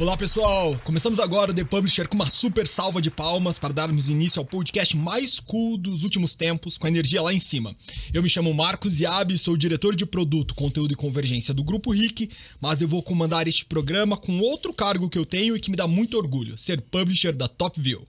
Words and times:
Olá 0.00 0.16
pessoal, 0.16 0.80
começamos 0.84 1.18
agora 1.18 1.50
o 1.50 1.54
The 1.54 1.64
Publisher 1.64 2.06
com 2.06 2.14
uma 2.14 2.30
super 2.30 2.68
salva 2.68 3.02
de 3.02 3.10
palmas 3.10 3.58
para 3.58 3.74
darmos 3.74 4.08
início 4.08 4.38
ao 4.38 4.44
podcast 4.44 4.96
mais 4.96 5.40
cool 5.40 5.76
dos 5.76 6.04
últimos 6.04 6.36
tempos, 6.36 6.78
com 6.78 6.86
a 6.86 6.88
energia 6.88 7.20
lá 7.20 7.34
em 7.34 7.40
cima. 7.40 7.74
Eu 8.14 8.22
me 8.22 8.28
chamo 8.28 8.54
Marcos 8.54 9.00
Yabi, 9.00 9.36
sou 9.36 9.56
diretor 9.56 9.96
de 9.96 10.06
produto, 10.06 10.54
conteúdo 10.54 10.92
e 10.92 10.96
convergência 10.96 11.52
do 11.52 11.64
Grupo 11.64 11.90
RIC, 11.90 12.30
mas 12.60 12.80
eu 12.80 12.86
vou 12.86 13.02
comandar 13.02 13.48
este 13.48 13.64
programa 13.64 14.16
com 14.16 14.38
outro 14.38 14.72
cargo 14.72 15.10
que 15.10 15.18
eu 15.18 15.26
tenho 15.26 15.56
e 15.56 15.60
que 15.60 15.68
me 15.68 15.76
dá 15.76 15.88
muito 15.88 16.16
orgulho, 16.16 16.56
ser 16.56 16.80
publisher 16.80 17.34
da 17.34 17.48
Top 17.48 17.80
View. 17.80 18.06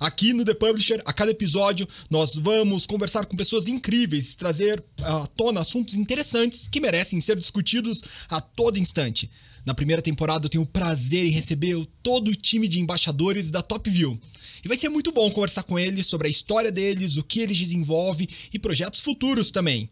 Aqui 0.00 0.32
no 0.32 0.44
The 0.44 0.54
Publisher, 0.54 1.00
a 1.04 1.12
cada 1.12 1.30
episódio, 1.30 1.86
nós 2.10 2.34
vamos 2.34 2.86
conversar 2.86 3.26
com 3.26 3.36
pessoas 3.36 3.68
incríveis, 3.68 4.34
trazer 4.34 4.82
à 5.00 5.28
tona 5.28 5.60
assuntos 5.60 5.94
interessantes 5.94 6.66
que 6.66 6.80
merecem 6.80 7.20
ser 7.20 7.36
discutidos 7.36 8.02
a 8.28 8.40
todo 8.40 8.80
instante. 8.80 9.30
Na 9.64 9.74
primeira 9.74 10.02
temporada 10.02 10.46
eu 10.46 10.50
tenho 10.50 10.64
o 10.64 10.66
prazer 10.66 11.26
em 11.26 11.30
receber 11.30 11.84
todo 12.02 12.28
o 12.28 12.34
time 12.34 12.66
de 12.66 12.80
embaixadores 12.80 13.50
da 13.50 13.62
Top 13.62 13.88
View. 13.88 14.18
E 14.64 14.68
vai 14.68 14.76
ser 14.76 14.88
muito 14.88 15.12
bom 15.12 15.30
conversar 15.30 15.62
com 15.62 15.78
eles 15.78 16.06
sobre 16.06 16.28
a 16.28 16.30
história 16.30 16.70
deles, 16.70 17.16
o 17.16 17.24
que 17.24 17.40
eles 17.40 17.58
desenvolvem 17.58 18.28
e 18.52 18.58
projetos 18.58 19.00
futuros 19.00 19.50
também. 19.50 19.88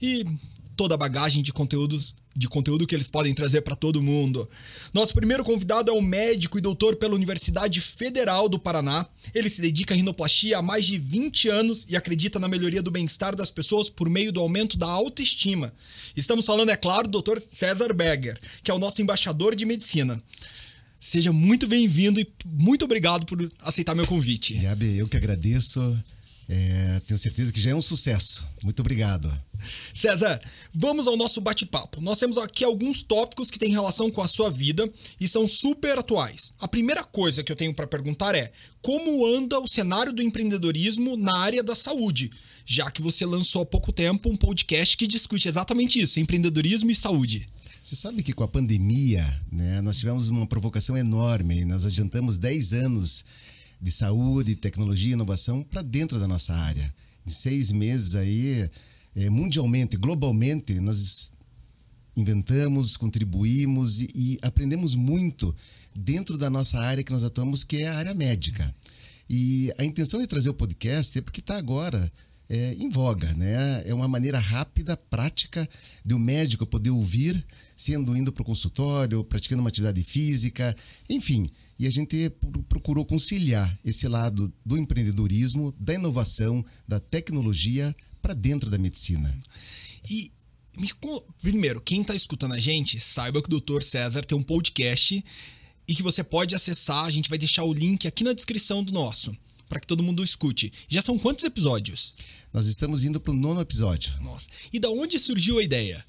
E 0.00 0.24
toda 0.76 0.94
a 0.94 0.98
bagagem 0.98 1.42
de 1.42 1.52
conteúdos 1.52 2.14
de 2.36 2.48
conteúdo 2.48 2.86
que 2.86 2.94
eles 2.94 3.08
podem 3.08 3.34
trazer 3.34 3.62
para 3.62 3.74
todo 3.74 4.02
mundo. 4.02 4.48
Nosso 4.92 5.14
primeiro 5.14 5.42
convidado 5.42 5.90
é 5.90 5.94
um 5.94 6.02
médico 6.02 6.58
e 6.58 6.60
doutor 6.60 6.96
pela 6.96 7.14
Universidade 7.14 7.80
Federal 7.80 8.48
do 8.48 8.58
Paraná. 8.58 9.06
Ele 9.34 9.48
se 9.48 9.62
dedica 9.62 9.94
à 9.94 9.96
rinoplastia 9.96 10.58
há 10.58 10.62
mais 10.62 10.84
de 10.84 10.98
20 10.98 11.48
anos 11.48 11.86
e 11.88 11.96
acredita 11.96 12.38
na 12.38 12.48
melhoria 12.48 12.82
do 12.82 12.90
bem-estar 12.90 13.34
das 13.34 13.50
pessoas 13.50 13.88
por 13.88 14.10
meio 14.10 14.30
do 14.30 14.40
aumento 14.40 14.76
da 14.76 14.86
autoestima. 14.86 15.72
Estamos 16.14 16.44
falando, 16.44 16.70
é 16.70 16.76
claro, 16.76 17.08
do 17.08 17.22
Dr. 17.22 17.40
César 17.50 17.94
Berger, 17.94 18.38
que 18.62 18.70
é 18.70 18.74
o 18.74 18.78
nosso 18.78 19.00
embaixador 19.00 19.56
de 19.56 19.64
medicina. 19.64 20.22
Seja 21.00 21.32
muito 21.32 21.66
bem-vindo 21.66 22.20
e 22.20 22.26
muito 22.44 22.84
obrigado 22.84 23.24
por 23.26 23.50
aceitar 23.60 23.94
meu 23.94 24.06
convite. 24.06 24.54
Gabi, 24.54 24.98
eu 24.98 25.08
que 25.08 25.16
agradeço. 25.16 25.80
É, 26.48 27.00
tenho 27.06 27.18
certeza 27.18 27.52
que 27.52 27.60
já 27.60 27.70
é 27.70 27.74
um 27.74 27.82
sucesso. 27.82 28.46
Muito 28.62 28.80
obrigado. 28.80 29.32
César, 29.94 30.40
vamos 30.74 31.06
ao 31.06 31.16
nosso 31.16 31.40
bate-papo. 31.40 32.00
Nós 32.00 32.18
temos 32.18 32.38
aqui 32.38 32.64
alguns 32.64 33.02
tópicos 33.02 33.50
que 33.50 33.58
têm 33.58 33.70
relação 33.70 34.10
com 34.10 34.22
a 34.22 34.28
sua 34.28 34.50
vida 34.50 34.90
e 35.20 35.26
são 35.26 35.46
super 35.46 35.98
atuais. 35.98 36.52
A 36.58 36.68
primeira 36.68 37.04
coisa 37.04 37.42
que 37.42 37.50
eu 37.50 37.56
tenho 37.56 37.74
para 37.74 37.86
perguntar 37.86 38.34
é: 38.34 38.52
como 38.82 39.26
anda 39.26 39.58
o 39.58 39.66
cenário 39.66 40.12
do 40.12 40.22
empreendedorismo 40.22 41.16
na 41.16 41.38
área 41.38 41.62
da 41.62 41.74
saúde? 41.74 42.30
Já 42.64 42.90
que 42.90 43.02
você 43.02 43.24
lançou 43.24 43.62
há 43.62 43.66
pouco 43.66 43.92
tempo 43.92 44.28
um 44.28 44.36
podcast 44.36 44.96
que 44.96 45.06
discute 45.06 45.48
exatamente 45.48 46.00
isso, 46.00 46.18
empreendedorismo 46.18 46.90
e 46.90 46.94
saúde. 46.94 47.46
Você 47.82 47.94
sabe 47.94 48.20
que 48.24 48.32
com 48.32 48.42
a 48.42 48.48
pandemia, 48.48 49.24
né, 49.52 49.80
nós 49.80 49.96
tivemos 49.96 50.28
uma 50.28 50.44
provocação 50.44 50.96
enorme. 50.96 51.64
Nós 51.64 51.86
adiantamos 51.86 52.36
10 52.36 52.72
anos 52.72 53.24
de 53.80 53.92
saúde, 53.92 54.56
tecnologia 54.56 55.10
e 55.10 55.12
inovação 55.12 55.62
para 55.62 55.82
dentro 55.82 56.18
da 56.18 56.26
nossa 56.26 56.52
área. 56.52 56.92
Em 57.24 57.30
seis 57.30 57.70
meses 57.70 58.14
aí, 58.14 58.68
é, 59.16 59.30
mundialmente, 59.30 59.96
globalmente, 59.96 60.78
nós 60.78 61.32
inventamos, 62.14 62.96
contribuímos 62.96 64.00
e, 64.00 64.08
e, 64.14 64.38
aprendemos 64.42 64.94
muito 64.94 65.56
dentro 65.94 66.36
da 66.36 66.50
nossa 66.50 66.78
área 66.78 67.02
que 67.02 67.12
nós 67.12 67.24
atuamos, 67.24 67.64
que 67.64 67.78
é 67.78 67.88
a 67.88 67.96
área 67.96 68.14
médica. 68.14 68.74
E 69.28 69.72
a 69.78 69.84
intenção 69.84 70.20
de 70.20 70.26
trazer 70.26 70.50
o 70.50 70.54
podcast 70.54 71.18
é 71.18 71.22
porque 71.22 71.40
está 71.40 71.56
agora 71.56 72.12
é, 72.48 72.74
em 72.74 72.88
voga, 72.88 73.32
né? 73.34 73.82
É 73.86 73.92
uma 73.92 74.06
maneira 74.06 74.38
rápida, 74.38 74.96
prática 74.96 75.68
de 76.04 76.14
o 76.14 76.16
um 76.16 76.20
médico 76.20 76.66
poder 76.66 76.90
ouvir, 76.90 77.44
sendo 77.74 78.16
indo 78.16 78.32
para 78.32 78.42
o 78.42 78.46
consultório, 78.46 79.24
praticando 79.24 79.60
uma 79.60 79.68
atividade 79.68 80.02
física, 80.04 80.76
enfim. 81.08 81.50
E 81.78 81.86
a 81.86 81.90
gente 81.90 82.30
procurou 82.68 83.04
conciliar 83.04 83.78
esse 83.84 84.06
lado 84.08 84.52
do 84.64 84.78
empreendedorismo, 84.78 85.74
da 85.78 85.94
inovação, 85.94 86.64
da 86.86 87.00
tecnologia 87.00 87.94
para 88.26 88.34
dentro 88.34 88.68
da 88.68 88.76
medicina. 88.76 89.38
E 90.10 90.32
me, 90.76 90.90
primeiro, 91.40 91.80
quem 91.80 92.02
está 92.02 92.12
escutando 92.12 92.54
a 92.54 92.58
gente, 92.58 93.00
saiba 93.00 93.40
que 93.40 93.54
o 93.54 93.60
Dr. 93.60 93.80
César 93.82 94.24
tem 94.24 94.36
um 94.36 94.42
podcast 94.42 95.24
e 95.86 95.94
que 95.94 96.02
você 96.02 96.24
pode 96.24 96.52
acessar. 96.52 97.04
A 97.04 97.10
gente 97.10 97.28
vai 97.28 97.38
deixar 97.38 97.62
o 97.62 97.72
link 97.72 98.04
aqui 98.04 98.24
na 98.24 98.32
descrição 98.32 98.82
do 98.82 98.92
nosso, 98.92 99.32
para 99.68 99.78
que 99.78 99.86
todo 99.86 100.02
mundo 100.02 100.24
escute. 100.24 100.72
Já 100.88 101.00
são 101.02 101.16
quantos 101.16 101.44
episódios? 101.44 102.14
Nós 102.52 102.66
estamos 102.66 103.04
indo 103.04 103.20
para 103.20 103.30
o 103.30 103.36
nono 103.36 103.60
episódio. 103.60 104.20
Nossa. 104.20 104.48
E 104.72 104.80
da 104.80 104.90
onde 104.90 105.20
surgiu 105.20 105.60
a 105.60 105.62
ideia? 105.62 106.04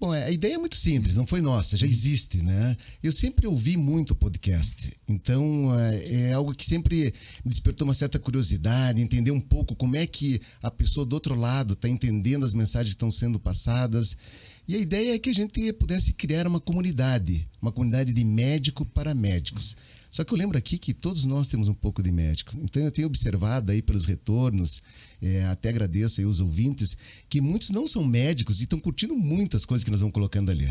Bom, 0.00 0.12
a 0.12 0.30
ideia 0.30 0.54
é 0.54 0.58
muito 0.58 0.76
simples, 0.76 1.16
não 1.16 1.26
foi 1.26 1.40
nossa, 1.40 1.76
já 1.76 1.84
existe, 1.84 2.40
né? 2.40 2.76
Eu 3.02 3.10
sempre 3.10 3.48
ouvi 3.48 3.76
muito 3.76 4.14
podcast, 4.14 4.92
então 5.08 5.76
é, 5.76 6.28
é 6.28 6.32
algo 6.34 6.54
que 6.54 6.64
sempre 6.64 7.12
me 7.44 7.50
despertou 7.50 7.84
uma 7.84 7.94
certa 7.94 8.16
curiosidade, 8.16 9.02
entender 9.02 9.32
um 9.32 9.40
pouco 9.40 9.74
como 9.74 9.96
é 9.96 10.06
que 10.06 10.40
a 10.62 10.70
pessoa 10.70 11.04
do 11.04 11.14
outro 11.14 11.34
lado 11.34 11.72
está 11.72 11.88
entendendo 11.88 12.44
as 12.44 12.54
mensagens 12.54 12.90
que 12.90 12.96
estão 12.96 13.10
sendo 13.10 13.40
passadas. 13.40 14.16
E 14.68 14.76
a 14.76 14.78
ideia 14.78 15.14
é 15.14 15.18
que 15.18 15.30
a 15.30 15.32
gente 15.32 15.72
pudesse 15.72 16.12
criar 16.12 16.46
uma 16.46 16.60
comunidade, 16.60 17.48
uma 17.60 17.72
comunidade 17.72 18.12
de 18.12 18.22
médico 18.22 18.84
para 18.84 19.14
médicos. 19.14 19.74
Só 20.10 20.22
que 20.24 20.34
eu 20.34 20.36
lembro 20.36 20.58
aqui 20.58 20.76
que 20.76 20.92
todos 20.92 21.24
nós 21.24 21.48
temos 21.48 21.68
um 21.68 21.74
pouco 21.74 22.02
de 22.02 22.12
médico. 22.12 22.54
Então 22.60 22.82
eu 22.82 22.90
tenho 22.90 23.06
observado 23.06 23.72
aí 23.72 23.80
pelos 23.80 24.04
retornos, 24.04 24.82
é, 25.22 25.44
até 25.44 25.70
agradeço 25.70 26.20
aí 26.20 26.26
os 26.26 26.40
ouvintes, 26.40 26.98
que 27.30 27.40
muitos 27.40 27.70
não 27.70 27.86
são 27.86 28.04
médicos 28.04 28.60
e 28.60 28.64
estão 28.64 28.78
curtindo 28.78 29.16
muitas 29.16 29.64
coisas 29.64 29.82
que 29.82 29.90
nós 29.90 30.00
vamos 30.00 30.12
colocando 30.12 30.50
ali. 30.50 30.70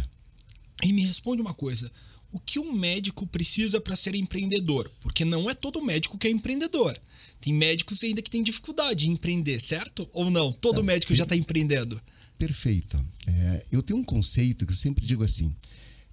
E 0.83 0.93
me 0.93 1.03
responde 1.03 1.41
uma 1.41 1.55
coisa. 1.55 1.91
O 2.31 2.39
que 2.39 2.59
um 2.59 2.71
médico 2.71 3.25
precisa 3.25 3.81
para 3.81 3.95
ser 3.95 4.13
empreendedor? 4.13 4.91
Porque 4.99 5.25
não 5.25 5.49
é 5.49 5.55
todo 5.55 5.81
médico 5.81 6.19
que 6.19 6.27
é 6.27 6.29
empreendedor. 6.29 6.95
Tem 7.41 7.51
médicos 7.51 8.03
ainda 8.03 8.21
que 8.21 8.29
têm 8.29 8.43
dificuldade 8.43 9.09
em 9.09 9.13
empreender, 9.13 9.59
certo? 9.59 10.07
Ou 10.13 10.29
não? 10.29 10.51
Todo 10.51 10.77
não, 10.77 10.83
médico 10.83 11.15
já 11.15 11.23
está 11.23 11.35
empreendendo. 11.35 11.99
Perfeito. 12.37 13.03
É, 13.25 13.65
eu 13.71 13.81
tenho 13.81 13.99
um 13.99 14.03
conceito 14.03 14.65
que 14.65 14.71
eu 14.71 14.77
sempre 14.77 15.05
digo 15.05 15.23
assim, 15.23 15.55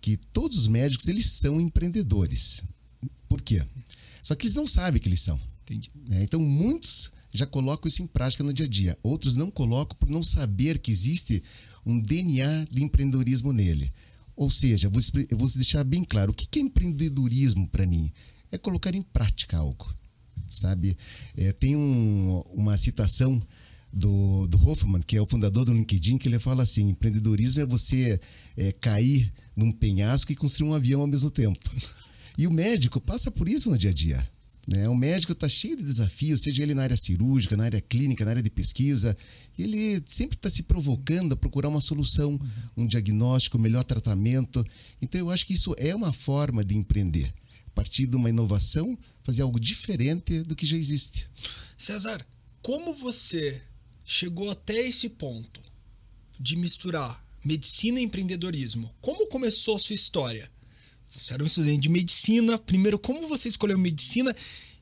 que 0.01 0.17
todos 0.17 0.57
os 0.59 0.69
médicos 0.69 1.09
eles 1.09 1.27
são 1.33 1.61
empreendedores. 1.61 2.65
Por 3.29 3.41
quê? 3.41 3.65
Só 4.23 4.35
que 4.35 4.47
eles 4.47 4.55
não 4.55 4.67
sabem 4.67 5.01
que 5.01 5.09
eles 5.09 5.21
são. 5.21 5.39
É, 6.11 6.23
então, 6.23 6.41
muitos 6.41 7.11
já 7.33 7.47
colocam 7.47 7.89
isso 7.89 8.03
em 8.03 8.07
prática 8.07 8.45
no 8.45 8.53
dia 8.53 8.67
a 8.67 8.69
dia. 8.69 8.99
Outros 9.03 9.37
não 9.37 9.51
colocam 9.51 9.97
por 9.99 10.09
não 10.09 10.23
saber 10.23 10.79
que 10.79 10.91
existe 10.91 11.43
um 11.85 11.99
DNA 11.99 12.67
de 12.71 12.83
empreendedorismo 12.83 13.53
nele. 13.53 13.93
Ou 14.37 14.51
seja, 14.51 14.91
eu 15.31 15.37
vou 15.39 15.49
deixar 15.55 15.85
bem 15.85 16.05
claro: 16.05 16.33
o 16.33 16.35
que 16.35 16.59
é 16.59 16.63
empreendedorismo 16.63 17.69
para 17.69 17.87
mim? 17.87 18.11
É 18.51 18.59
colocar 18.59 18.95
em 18.95 19.03
prática 19.03 19.57
algo. 19.57 19.95
Sabe? 20.51 20.97
É, 21.37 21.53
tem 21.53 21.77
um, 21.77 22.41
uma 22.53 22.77
citação 22.77 23.43
do, 23.95 24.47
do 24.49 24.59
Hoffman, 24.59 25.01
que 25.01 25.17
é 25.17 25.23
o 25.23 25.27
fundador 25.27 25.65
do 25.65 25.73
LinkedIn, 25.73 26.19
que 26.19 26.29
ele 26.29 26.39
fala 26.39 26.65
assim: 26.65 26.89
empreendedorismo 26.89 27.61
é 27.61 27.67
você 27.67 28.21
é, 28.57 28.73
cair 28.73 29.33
num 29.57 29.71
penhasco 29.71 30.33
e 30.33 30.37
construir 30.37 30.69
um 30.69 30.75
avião 30.75 31.01
ao 31.01 31.07
mesmo 31.07 31.31
tempo. 31.31 31.59
E 32.37 32.49
o 32.49 32.51
médico 32.51 33.01
passa 33.01 33.31
por 33.31 33.49
isso 33.49 33.71
no 33.71 33.79
dia 33.79 33.91
a 33.91 33.95
dia. 33.95 34.29
Né? 34.67 34.89
O 34.89 34.95
médico 34.97 35.31
está 35.31 35.49
cheio 35.49 35.77
de 35.77 35.85
desafios, 35.85 36.43
seja 36.43 36.65
ele 36.65 36.75
na 36.75 36.83
área 36.83 36.97
cirúrgica, 36.97 37.57
na 37.57 37.63
área 37.63 37.81
clínica, 37.81 38.25
na 38.25 38.33
área 38.33 38.43
de 38.43 38.51
pesquisa. 38.51 39.17
Ele 39.57 40.03
sempre 40.05 40.37
está 40.37 40.51
se 40.51 40.65
provocando 40.65 41.35
a 41.35 41.37
procurar 41.37 41.69
uma 41.69 41.81
solução, 41.81 42.31
uhum. 42.31 42.39
um 42.79 42.87
diagnóstico, 42.89 43.57
um 43.57 43.61
melhor 43.61 43.85
tratamento. 43.85 44.67
Então, 45.01 45.21
eu 45.21 45.31
acho 45.31 45.47
que 45.47 45.53
isso 45.53 45.77
é 45.79 45.95
uma 45.95 46.13
forma 46.13 46.65
de 46.65 46.77
empreender. 46.77 47.33
A 47.69 47.71
partir 47.71 48.09
de 48.09 48.17
uma 48.17 48.31
inovação, 48.31 48.99
fazer 49.23 49.43
algo 49.43 49.61
diferente 49.61 50.43
do 50.43 50.57
que 50.57 50.67
já 50.67 50.77
existe. 50.77 51.29
César, 51.79 52.27
como 52.61 52.95
você 52.95 53.63
chegou 54.05 54.51
até 54.51 54.79
esse 54.87 55.09
ponto 55.09 55.61
de 56.39 56.57
misturar 56.57 57.25
medicina 57.45 58.01
e 58.01 58.05
empreendedorismo? 58.05 58.95
Como 59.01 59.27
começou 59.29 59.77
a 59.77 59.79
sua 59.79 59.95
história? 59.95 60.51
Você 61.17 61.33
era 61.33 61.43
um 61.43 61.47
estudante 61.47 61.81
de 61.81 61.89
medicina. 61.89 62.59
Primeiro, 62.59 62.99
como 62.99 63.29
você 63.29 63.49
escolheu 63.49 63.79
medicina? 63.79 64.35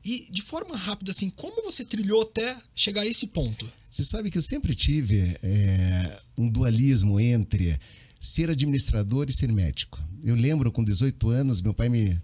E, 0.03 0.27
de 0.29 0.41
forma 0.41 0.75
rápida, 0.75 1.11
assim, 1.11 1.29
como 1.29 1.63
você 1.63 1.85
trilhou 1.85 2.23
até 2.23 2.57
chegar 2.75 3.01
a 3.01 3.05
esse 3.05 3.27
ponto? 3.27 3.71
Você 3.89 4.03
sabe 4.03 4.29
que 4.29 4.37
eu 4.37 4.41
sempre 4.41 4.75
tive 4.75 5.37
é, 5.41 6.21
um 6.37 6.49
dualismo 6.49 7.19
entre 7.19 7.79
ser 8.19 8.49
administrador 8.49 9.27
e 9.29 9.33
ser 9.33 9.51
médico. 9.51 10.01
Eu 10.23 10.35
lembro, 10.35 10.71
com 10.71 10.83
18 10.83 11.29
anos, 11.29 11.61
meu 11.61 11.73
pai 11.73 11.89
me, 11.89 12.19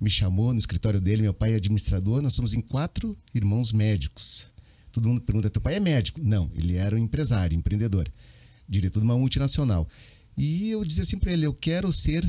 me 0.00 0.10
chamou 0.10 0.52
no 0.52 0.58
escritório 0.58 1.00
dele. 1.00 1.22
Meu 1.22 1.32
pai 1.32 1.52
é 1.52 1.56
administrador. 1.56 2.20
Nós 2.20 2.34
somos 2.34 2.52
em 2.52 2.60
quatro 2.60 3.16
irmãos 3.34 3.72
médicos. 3.72 4.51
Todo 4.92 5.08
mundo 5.08 5.22
pergunta: 5.22 5.50
teu 5.50 5.60
pai 5.60 5.76
é 5.76 5.80
médico? 5.80 6.20
Não, 6.22 6.50
ele 6.54 6.76
era 6.76 6.94
um 6.94 6.98
empresário, 6.98 7.56
empreendedor, 7.56 8.06
diretor 8.68 9.00
de 9.00 9.04
uma 9.04 9.16
multinacional. 9.16 9.88
E 10.36 10.70
eu 10.70 10.84
dizia 10.84 11.02
assim 11.02 11.18
para 11.18 11.32
ele: 11.32 11.46
eu 11.46 11.54
quero 11.54 11.90
ser 11.90 12.24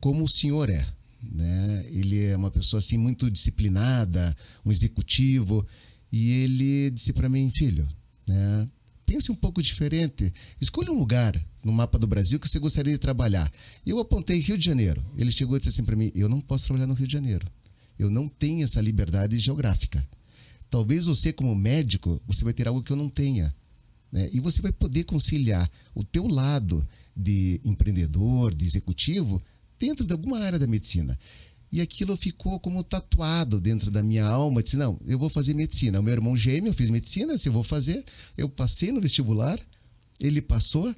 como 0.00 0.24
o 0.24 0.28
senhor 0.28 0.68
é. 0.70 0.86
Né? 1.22 1.86
Ele 1.90 2.24
é 2.24 2.36
uma 2.36 2.50
pessoa 2.50 2.78
assim 2.78 2.96
muito 2.96 3.30
disciplinada, 3.30 4.36
um 4.64 4.72
executivo, 4.72 5.64
e 6.10 6.30
ele 6.30 6.90
disse 6.90 7.12
para 7.12 7.28
mim, 7.28 7.48
filho, 7.48 7.86
né? 8.26 8.68
pense 9.06 9.30
um 9.30 9.34
pouco 9.34 9.62
diferente. 9.62 10.32
Escolha 10.60 10.90
um 10.90 10.98
lugar 10.98 11.32
no 11.62 11.70
mapa 11.70 11.98
do 11.98 12.06
Brasil 12.06 12.40
que 12.40 12.48
você 12.48 12.58
gostaria 12.58 12.92
de 12.92 12.98
trabalhar. 12.98 13.50
Eu 13.86 13.98
apontei 13.98 14.40
Rio 14.40 14.58
de 14.58 14.64
Janeiro. 14.64 15.04
Ele 15.16 15.30
chegou 15.30 15.56
e 15.56 15.60
disse 15.60 15.68
assim 15.68 15.84
para 15.84 15.94
mim: 15.94 16.10
Eu 16.14 16.28
não 16.28 16.40
posso 16.40 16.64
trabalhar 16.64 16.86
no 16.86 16.94
Rio 16.94 17.06
de 17.06 17.12
Janeiro. 17.12 17.46
Eu 17.98 18.10
não 18.10 18.26
tenho 18.26 18.64
essa 18.64 18.80
liberdade 18.80 19.38
geográfica. 19.38 20.06
Talvez 20.72 21.04
você, 21.04 21.34
como 21.34 21.54
médico, 21.54 22.18
você 22.26 22.42
vai 22.42 22.54
ter 22.54 22.66
algo 22.66 22.82
que 22.82 22.90
eu 22.90 22.96
não 22.96 23.10
tenha. 23.10 23.54
Né? 24.10 24.30
E 24.32 24.40
você 24.40 24.62
vai 24.62 24.72
poder 24.72 25.04
conciliar 25.04 25.70
o 25.94 26.02
teu 26.02 26.26
lado 26.26 26.88
de 27.14 27.60
empreendedor, 27.62 28.54
de 28.54 28.64
executivo, 28.64 29.42
dentro 29.78 30.06
de 30.06 30.14
alguma 30.14 30.38
área 30.38 30.58
da 30.58 30.66
medicina. 30.66 31.18
E 31.70 31.82
aquilo 31.82 32.16
ficou 32.16 32.58
como 32.58 32.82
tatuado 32.82 33.60
dentro 33.60 33.90
da 33.90 34.02
minha 34.02 34.24
alma. 34.24 34.60
Eu 34.60 34.64
disse: 34.64 34.78
não, 34.78 34.98
eu 35.04 35.18
vou 35.18 35.28
fazer 35.28 35.52
medicina. 35.52 36.00
O 36.00 36.02
meu 36.02 36.14
irmão 36.14 36.34
gêmeo 36.34 36.72
fez 36.72 36.88
medicina, 36.88 37.36
se 37.36 37.50
eu 37.50 37.52
vou 37.52 37.62
fazer. 37.62 38.02
Eu 38.34 38.48
passei 38.48 38.90
no 38.92 39.00
vestibular, 39.02 39.60
ele 40.18 40.40
passou, 40.40 40.96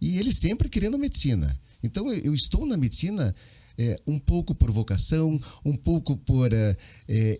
e 0.00 0.16
ele 0.16 0.32
sempre 0.32 0.66
querendo 0.66 0.98
medicina. 0.98 1.60
Então 1.82 2.10
eu 2.10 2.32
estou 2.32 2.64
na 2.64 2.78
medicina 2.78 3.34
é, 3.78 3.96
um 4.06 4.18
pouco 4.18 4.54
por 4.54 4.70
vocação, 4.70 5.40
um 5.64 5.76
pouco 5.76 6.16
por 6.16 6.50
é, 6.52 6.76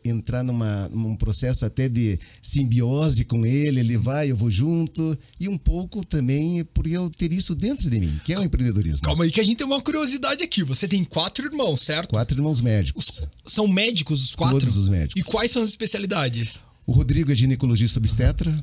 entrar 0.04 0.42
numa, 0.42 0.88
num 0.88 1.16
processo 1.16 1.64
até 1.64 1.88
de 1.88 2.18
simbiose 2.42 3.24
com 3.24 3.46
ele, 3.46 3.80
ele 3.80 3.96
vai, 3.96 4.30
eu 4.30 4.36
vou 4.36 4.50
junto, 4.50 5.16
e 5.38 5.48
um 5.48 5.58
pouco 5.58 6.04
também 6.04 6.64
por 6.64 6.86
eu 6.86 7.08
ter 7.10 7.32
isso 7.32 7.54
dentro 7.54 7.88
de 7.88 7.98
mim, 8.00 8.20
que 8.24 8.32
é 8.32 8.38
o 8.38 8.42
empreendedorismo. 8.42 9.02
Calma 9.02 9.24
aí, 9.24 9.30
que 9.30 9.40
a 9.40 9.44
gente 9.44 9.56
tem 9.56 9.66
uma 9.66 9.80
curiosidade 9.80 10.42
aqui. 10.42 10.62
Você 10.62 10.88
tem 10.88 11.04
quatro 11.04 11.46
irmãos, 11.46 11.80
certo? 11.80 12.10
Quatro 12.10 12.38
irmãos 12.38 12.60
médicos. 12.60 13.22
Os, 13.44 13.52
são 13.52 13.66
médicos 13.68 14.22
os 14.22 14.34
quatro? 14.34 14.58
Todos 14.58 14.76
os 14.76 14.88
médicos. 14.88 15.22
E 15.22 15.30
quais 15.30 15.50
são 15.50 15.62
as 15.62 15.70
especialidades? 15.70 16.60
O 16.86 16.92
Rodrigo 16.92 17.32
é 17.32 17.34
ginecologista 17.34 17.98
obstetra, 17.98 18.54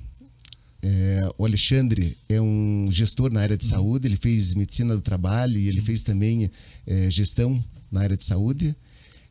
é, 0.83 1.29
o 1.37 1.45
Alexandre 1.45 2.17
é 2.27 2.41
um 2.41 2.87
gestor 2.91 3.31
na 3.31 3.41
área 3.41 3.55
de 3.55 3.65
saúde, 3.65 4.07
ele 4.07 4.17
fez 4.17 4.53
medicina 4.53 4.95
do 4.95 5.01
trabalho 5.01 5.59
e 5.59 5.67
ele 5.67 5.79
fez 5.79 6.01
também 6.01 6.49
é, 6.87 7.09
gestão 7.09 7.63
na 7.91 8.01
área 8.01 8.17
de 8.17 8.25
saúde. 8.25 8.75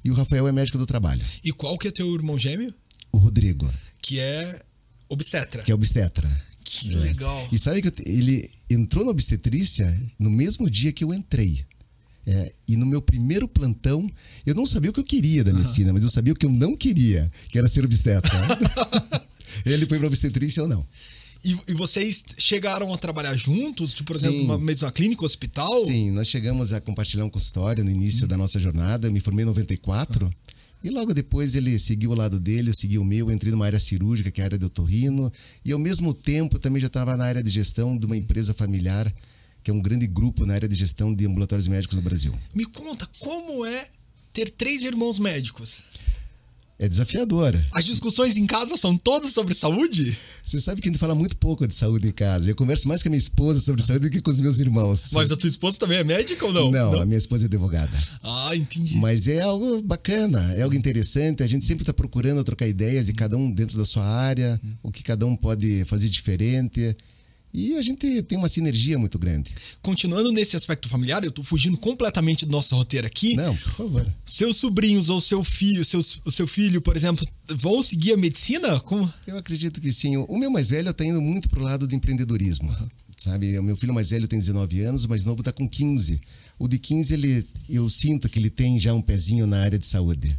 E 0.04 0.10
o 0.10 0.14
Rafael 0.14 0.46
é 0.46 0.52
médico 0.52 0.78
do 0.78 0.86
trabalho. 0.86 1.24
E 1.44 1.52
qual 1.52 1.76
que 1.76 1.88
é 1.88 1.90
teu 1.90 2.14
irmão 2.14 2.38
gêmeo? 2.38 2.72
O 3.12 3.18
Rodrigo. 3.18 3.70
Que 4.00 4.18
é 4.20 4.62
obstetra. 5.08 5.62
Que 5.62 5.72
é 5.72 5.74
obstetra. 5.74 6.28
Que 6.62 6.94
é. 6.94 6.98
legal. 6.98 7.48
E 7.50 7.58
sabe 7.58 7.82
que 7.82 8.08
ele 8.08 8.48
entrou 8.70 9.04
na 9.04 9.10
obstetrícia 9.10 9.94
no 10.18 10.30
mesmo 10.30 10.70
dia 10.70 10.92
que 10.92 11.02
eu 11.02 11.12
entrei. 11.12 11.64
É, 12.26 12.52
e 12.68 12.76
no 12.76 12.86
meu 12.86 13.02
primeiro 13.02 13.48
plantão, 13.48 14.08
eu 14.46 14.54
não 14.54 14.64
sabia 14.64 14.90
o 14.90 14.92
que 14.94 15.00
eu 15.00 15.04
queria 15.04 15.42
da 15.42 15.52
medicina, 15.52 15.88
uhum. 15.88 15.94
mas 15.94 16.04
eu 16.04 16.10
sabia 16.10 16.32
o 16.32 16.36
que 16.36 16.46
eu 16.46 16.52
não 16.52 16.76
queria, 16.76 17.30
que 17.48 17.58
era 17.58 17.68
ser 17.68 17.84
obstetra. 17.84 18.30
ele 19.66 19.86
foi 19.86 19.98
para 19.98 20.06
obstetrícia 20.06 20.62
ou 20.62 20.68
não. 20.68 20.86
E, 21.42 21.56
e, 21.68 21.74
vocês 21.74 22.22
chegaram 22.36 22.92
a 22.92 22.98
trabalhar 22.98 23.34
juntos, 23.34 23.94
tipo, 23.94 24.08
por 24.08 24.16
exemplo, 24.16 24.38
Sim. 24.38 24.44
uma 24.44 24.58
mesma 24.58 24.92
clínica, 24.92 25.24
hospital? 25.24 25.80
Sim, 25.84 26.10
nós 26.10 26.28
chegamos 26.28 26.72
a 26.72 26.80
compartilhar 26.80 27.24
um 27.24 27.30
consultório 27.30 27.82
no 27.82 27.90
início 27.90 28.26
da 28.26 28.36
nossa 28.36 28.58
jornada. 28.58 29.08
Eu 29.08 29.12
me 29.12 29.20
formei 29.20 29.44
em 29.44 29.46
94. 29.46 30.30
Ah. 30.30 30.50
E 30.82 30.88
logo 30.88 31.12
depois 31.12 31.54
ele 31.54 31.78
seguiu 31.78 32.10
o 32.10 32.14
lado 32.14 32.40
dele, 32.40 32.70
eu 32.70 32.74
segui 32.74 32.96
o 32.98 33.04
meu, 33.04 33.28
eu 33.28 33.34
entrei 33.34 33.52
numa 33.52 33.66
área 33.66 33.78
cirúrgica, 33.78 34.30
que 34.30 34.40
é 34.40 34.44
a 34.44 34.46
área 34.46 34.58
do 34.58 34.66
otorrino. 34.66 35.30
E 35.64 35.72
ao 35.72 35.78
mesmo 35.78 36.14
tempo 36.14 36.58
também 36.58 36.80
já 36.80 36.86
estava 36.86 37.16
na 37.16 37.24
área 37.24 37.42
de 37.42 37.50
gestão 37.50 37.96
de 37.96 38.06
uma 38.06 38.16
empresa 38.16 38.54
familiar, 38.54 39.12
que 39.62 39.70
é 39.70 39.74
um 39.74 39.80
grande 39.80 40.06
grupo 40.06 40.46
na 40.46 40.54
área 40.54 40.68
de 40.68 40.74
gestão 40.74 41.14
de 41.14 41.26
ambulatórios 41.26 41.68
médicos 41.68 41.96
no 41.96 42.02
Brasil. 42.02 42.34
Me 42.54 42.64
conta, 42.64 43.06
como 43.18 43.64
é 43.66 43.88
ter 44.32 44.50
três 44.50 44.82
irmãos 44.82 45.18
médicos? 45.18 45.84
É 46.80 46.88
desafiadora. 46.88 47.64
As 47.74 47.84
discussões 47.84 48.36
em 48.38 48.46
casa 48.46 48.74
são 48.74 48.96
todas 48.96 49.32
sobre 49.32 49.54
saúde? 49.54 50.16
Você 50.42 50.58
sabe 50.58 50.80
que 50.80 50.88
a 50.88 50.90
gente 50.90 50.98
fala 50.98 51.14
muito 51.14 51.36
pouco 51.36 51.66
de 51.68 51.74
saúde 51.74 52.08
em 52.08 52.10
casa. 52.10 52.50
Eu 52.50 52.56
converso 52.56 52.88
mais 52.88 53.02
com 53.02 53.08
a 53.08 53.10
minha 53.10 53.18
esposa 53.18 53.60
sobre 53.60 53.82
saúde 53.82 54.08
do 54.08 54.10
que 54.10 54.22
com 54.22 54.30
os 54.30 54.40
meus 54.40 54.58
irmãos. 54.58 55.10
Mas 55.12 55.30
a 55.30 55.36
tua 55.36 55.46
esposa 55.46 55.78
também 55.78 55.98
é 55.98 56.04
médica 56.04 56.46
ou 56.46 56.54
não? 56.54 56.70
Não, 56.70 56.92
não? 56.92 57.00
a 57.02 57.04
minha 57.04 57.18
esposa 57.18 57.44
é 57.44 57.46
advogada. 57.46 57.92
Ah, 58.22 58.56
entendi. 58.56 58.96
Mas 58.96 59.28
é 59.28 59.40
algo 59.40 59.82
bacana, 59.82 60.54
é 60.54 60.62
algo 60.62 60.74
interessante. 60.74 61.42
A 61.42 61.46
gente 61.46 61.66
sempre 61.66 61.82
está 61.82 61.92
procurando 61.92 62.42
trocar 62.42 62.66
ideias 62.66 63.04
de 63.04 63.12
cada 63.12 63.36
um 63.36 63.50
dentro 63.50 63.76
da 63.76 63.84
sua 63.84 64.06
área, 64.06 64.58
o 64.82 64.90
que 64.90 65.02
cada 65.02 65.26
um 65.26 65.36
pode 65.36 65.84
fazer 65.84 66.08
diferente. 66.08 66.96
E 67.52 67.76
a 67.76 67.82
gente 67.82 68.22
tem 68.22 68.38
uma 68.38 68.48
sinergia 68.48 68.96
muito 68.98 69.18
grande. 69.18 69.54
Continuando 69.82 70.30
nesse 70.30 70.56
aspecto 70.56 70.88
familiar, 70.88 71.24
eu 71.24 71.30
estou 71.30 71.44
fugindo 71.44 71.76
completamente 71.76 72.46
do 72.46 72.52
nosso 72.52 72.76
roteiro 72.76 73.06
aqui. 73.06 73.34
Não, 73.34 73.56
por 73.56 73.72
favor. 73.72 74.14
Seus 74.24 74.56
sobrinhos 74.56 75.10
ou 75.10 75.20
seu 75.20 75.42
filho, 75.42 75.84
seus, 75.84 76.20
o 76.24 76.30
seu 76.30 76.46
filho, 76.46 76.80
por 76.80 76.96
exemplo, 76.96 77.26
vão 77.48 77.82
seguir 77.82 78.12
a 78.12 78.16
medicina? 78.16 78.80
Como? 78.80 79.12
Eu 79.26 79.36
acredito 79.36 79.80
que 79.80 79.92
sim. 79.92 80.16
O 80.16 80.38
meu 80.38 80.50
mais 80.50 80.70
velho 80.70 80.90
está 80.90 81.04
indo 81.04 81.20
muito 81.20 81.48
pro 81.48 81.62
lado 81.62 81.86
do 81.88 81.94
empreendedorismo. 81.94 82.74
Sabe, 83.16 83.58
o 83.58 83.62
meu 83.62 83.76
filho 83.76 83.92
mais 83.92 84.10
velho 84.10 84.26
tem 84.26 84.38
19 84.38 84.80
anos, 84.80 85.04
o 85.04 85.08
mais 85.08 85.26
novo 85.26 85.42
está 85.42 85.52
com 85.52 85.68
15. 85.68 86.20
O 86.58 86.66
de 86.66 86.78
15, 86.78 87.12
ele, 87.12 87.46
eu 87.68 87.88
sinto 87.90 88.28
que 88.28 88.38
ele 88.38 88.48
tem 88.48 88.78
já 88.78 88.94
um 88.94 89.02
pezinho 89.02 89.46
na 89.46 89.60
área 89.60 89.78
de 89.78 89.86
saúde. 89.86 90.38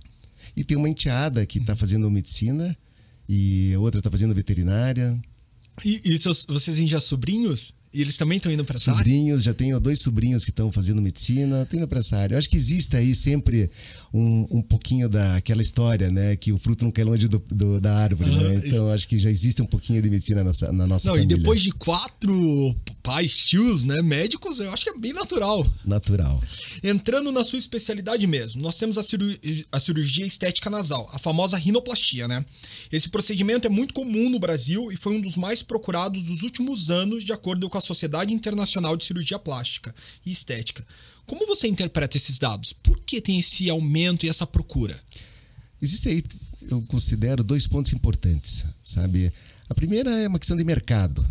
E 0.55 0.63
tem 0.63 0.77
uma 0.77 0.89
enteada 0.89 1.45
que 1.45 1.59
está 1.59 1.75
fazendo 1.75 2.09
medicina 2.09 2.75
e 3.29 3.75
outra 3.77 3.99
está 3.99 4.09
fazendo 4.09 4.33
veterinária. 4.33 5.19
E, 5.85 6.13
e 6.13 6.17
seus, 6.17 6.45
vocês 6.45 6.77
já 6.89 6.99
sobrinhos? 6.99 7.73
E 7.93 8.01
eles 8.01 8.17
também 8.17 8.37
estão 8.37 8.51
indo 8.51 8.63
para 8.63 8.77
essa 8.77 8.91
área? 8.91 9.03
Sobrinhos, 9.03 9.43
já 9.43 9.53
tenho 9.53 9.79
dois 9.79 9.99
sobrinhos 9.99 10.45
que 10.45 10.49
estão 10.49 10.71
fazendo 10.71 11.01
medicina, 11.01 11.63
estão 11.63 11.77
indo 11.77 11.87
para 11.87 11.99
essa 11.99 12.17
área. 12.17 12.35
Eu 12.35 12.39
acho 12.39 12.49
que 12.49 12.55
existe 12.55 12.95
aí 12.95 13.13
sempre 13.13 13.69
um, 14.13 14.47
um 14.49 14.61
pouquinho 14.61 15.09
daquela 15.09 15.61
história, 15.61 16.09
né? 16.09 16.37
Que 16.37 16.53
o 16.53 16.57
fruto 16.57 16.85
não 16.85 16.91
cai 16.91 17.03
longe 17.03 17.27
do, 17.27 17.39
do 17.49 17.81
da 17.81 17.93
árvore, 17.97 18.29
né? 18.29 18.61
Então 18.65 18.89
acho 18.91 19.07
que 19.07 19.17
já 19.17 19.29
existe 19.29 19.61
um 19.61 19.65
pouquinho 19.65 20.01
de 20.01 20.09
medicina 20.09 20.41
na, 20.43 20.51
na 20.71 20.87
nossa 20.87 21.09
não, 21.09 21.15
família. 21.15 21.35
E 21.35 21.37
depois 21.37 21.61
de 21.61 21.71
quatro 21.71 22.75
pais, 23.03 23.35
tios, 23.35 23.83
né? 23.83 24.01
Médicos, 24.01 24.59
eu 24.59 24.71
acho 24.71 24.83
que 24.83 24.89
é 24.89 24.97
bem 24.97 25.11
natural. 25.11 25.67
Natural. 25.83 26.41
Entrando 26.83 27.31
na 27.31 27.43
sua 27.43 27.59
especialidade 27.59 28.25
mesmo, 28.25 28.61
nós 28.61 28.77
temos 28.77 28.97
a, 28.97 29.03
cirurgia, 29.03 29.65
a 29.71 29.79
cirurgia 29.79 30.25
estética 30.25 30.69
nasal, 30.69 31.09
a 31.11 31.19
famosa 31.19 31.57
rinoplastia, 31.57 32.27
né? 32.27 32.45
Esse 32.91 33.09
procedimento 33.09 33.67
é 33.67 33.69
muito 33.69 33.93
comum 33.93 34.29
no 34.29 34.39
Brasil 34.39 34.91
e 34.91 34.95
foi 34.95 35.13
um 35.13 35.21
dos 35.21 35.35
mais 35.35 35.61
procurados 35.61 36.23
dos 36.23 36.41
últimos 36.41 36.89
anos, 36.89 37.23
de 37.23 37.33
acordo 37.33 37.69
com 37.69 37.77
a 37.77 37.80
Sociedade 37.81 38.33
Internacional 38.33 38.95
de 38.95 39.05
Cirurgia 39.05 39.37
Plástica 39.37 39.93
e 40.25 40.31
Estética. 40.31 40.85
Como 41.25 41.45
você 41.45 41.67
interpreta 41.67 42.17
esses 42.17 42.37
dados? 42.37 42.73
Por 42.73 42.99
que 42.99 43.21
tem 43.21 43.39
esse 43.39 43.69
aumento 43.69 44.25
e 44.25 44.29
essa 44.29 44.47
procura? 44.47 44.99
Existe 45.81 46.09
aí, 46.09 46.23
eu 46.69 46.81
considero, 46.83 47.43
dois 47.43 47.67
pontos 47.67 47.91
importantes, 47.93 48.65
sabe? 48.83 49.31
A 49.69 49.73
primeira 49.73 50.11
é 50.11 50.27
uma 50.27 50.37
questão 50.37 50.55
de 50.55 50.63
mercado, 50.63 51.25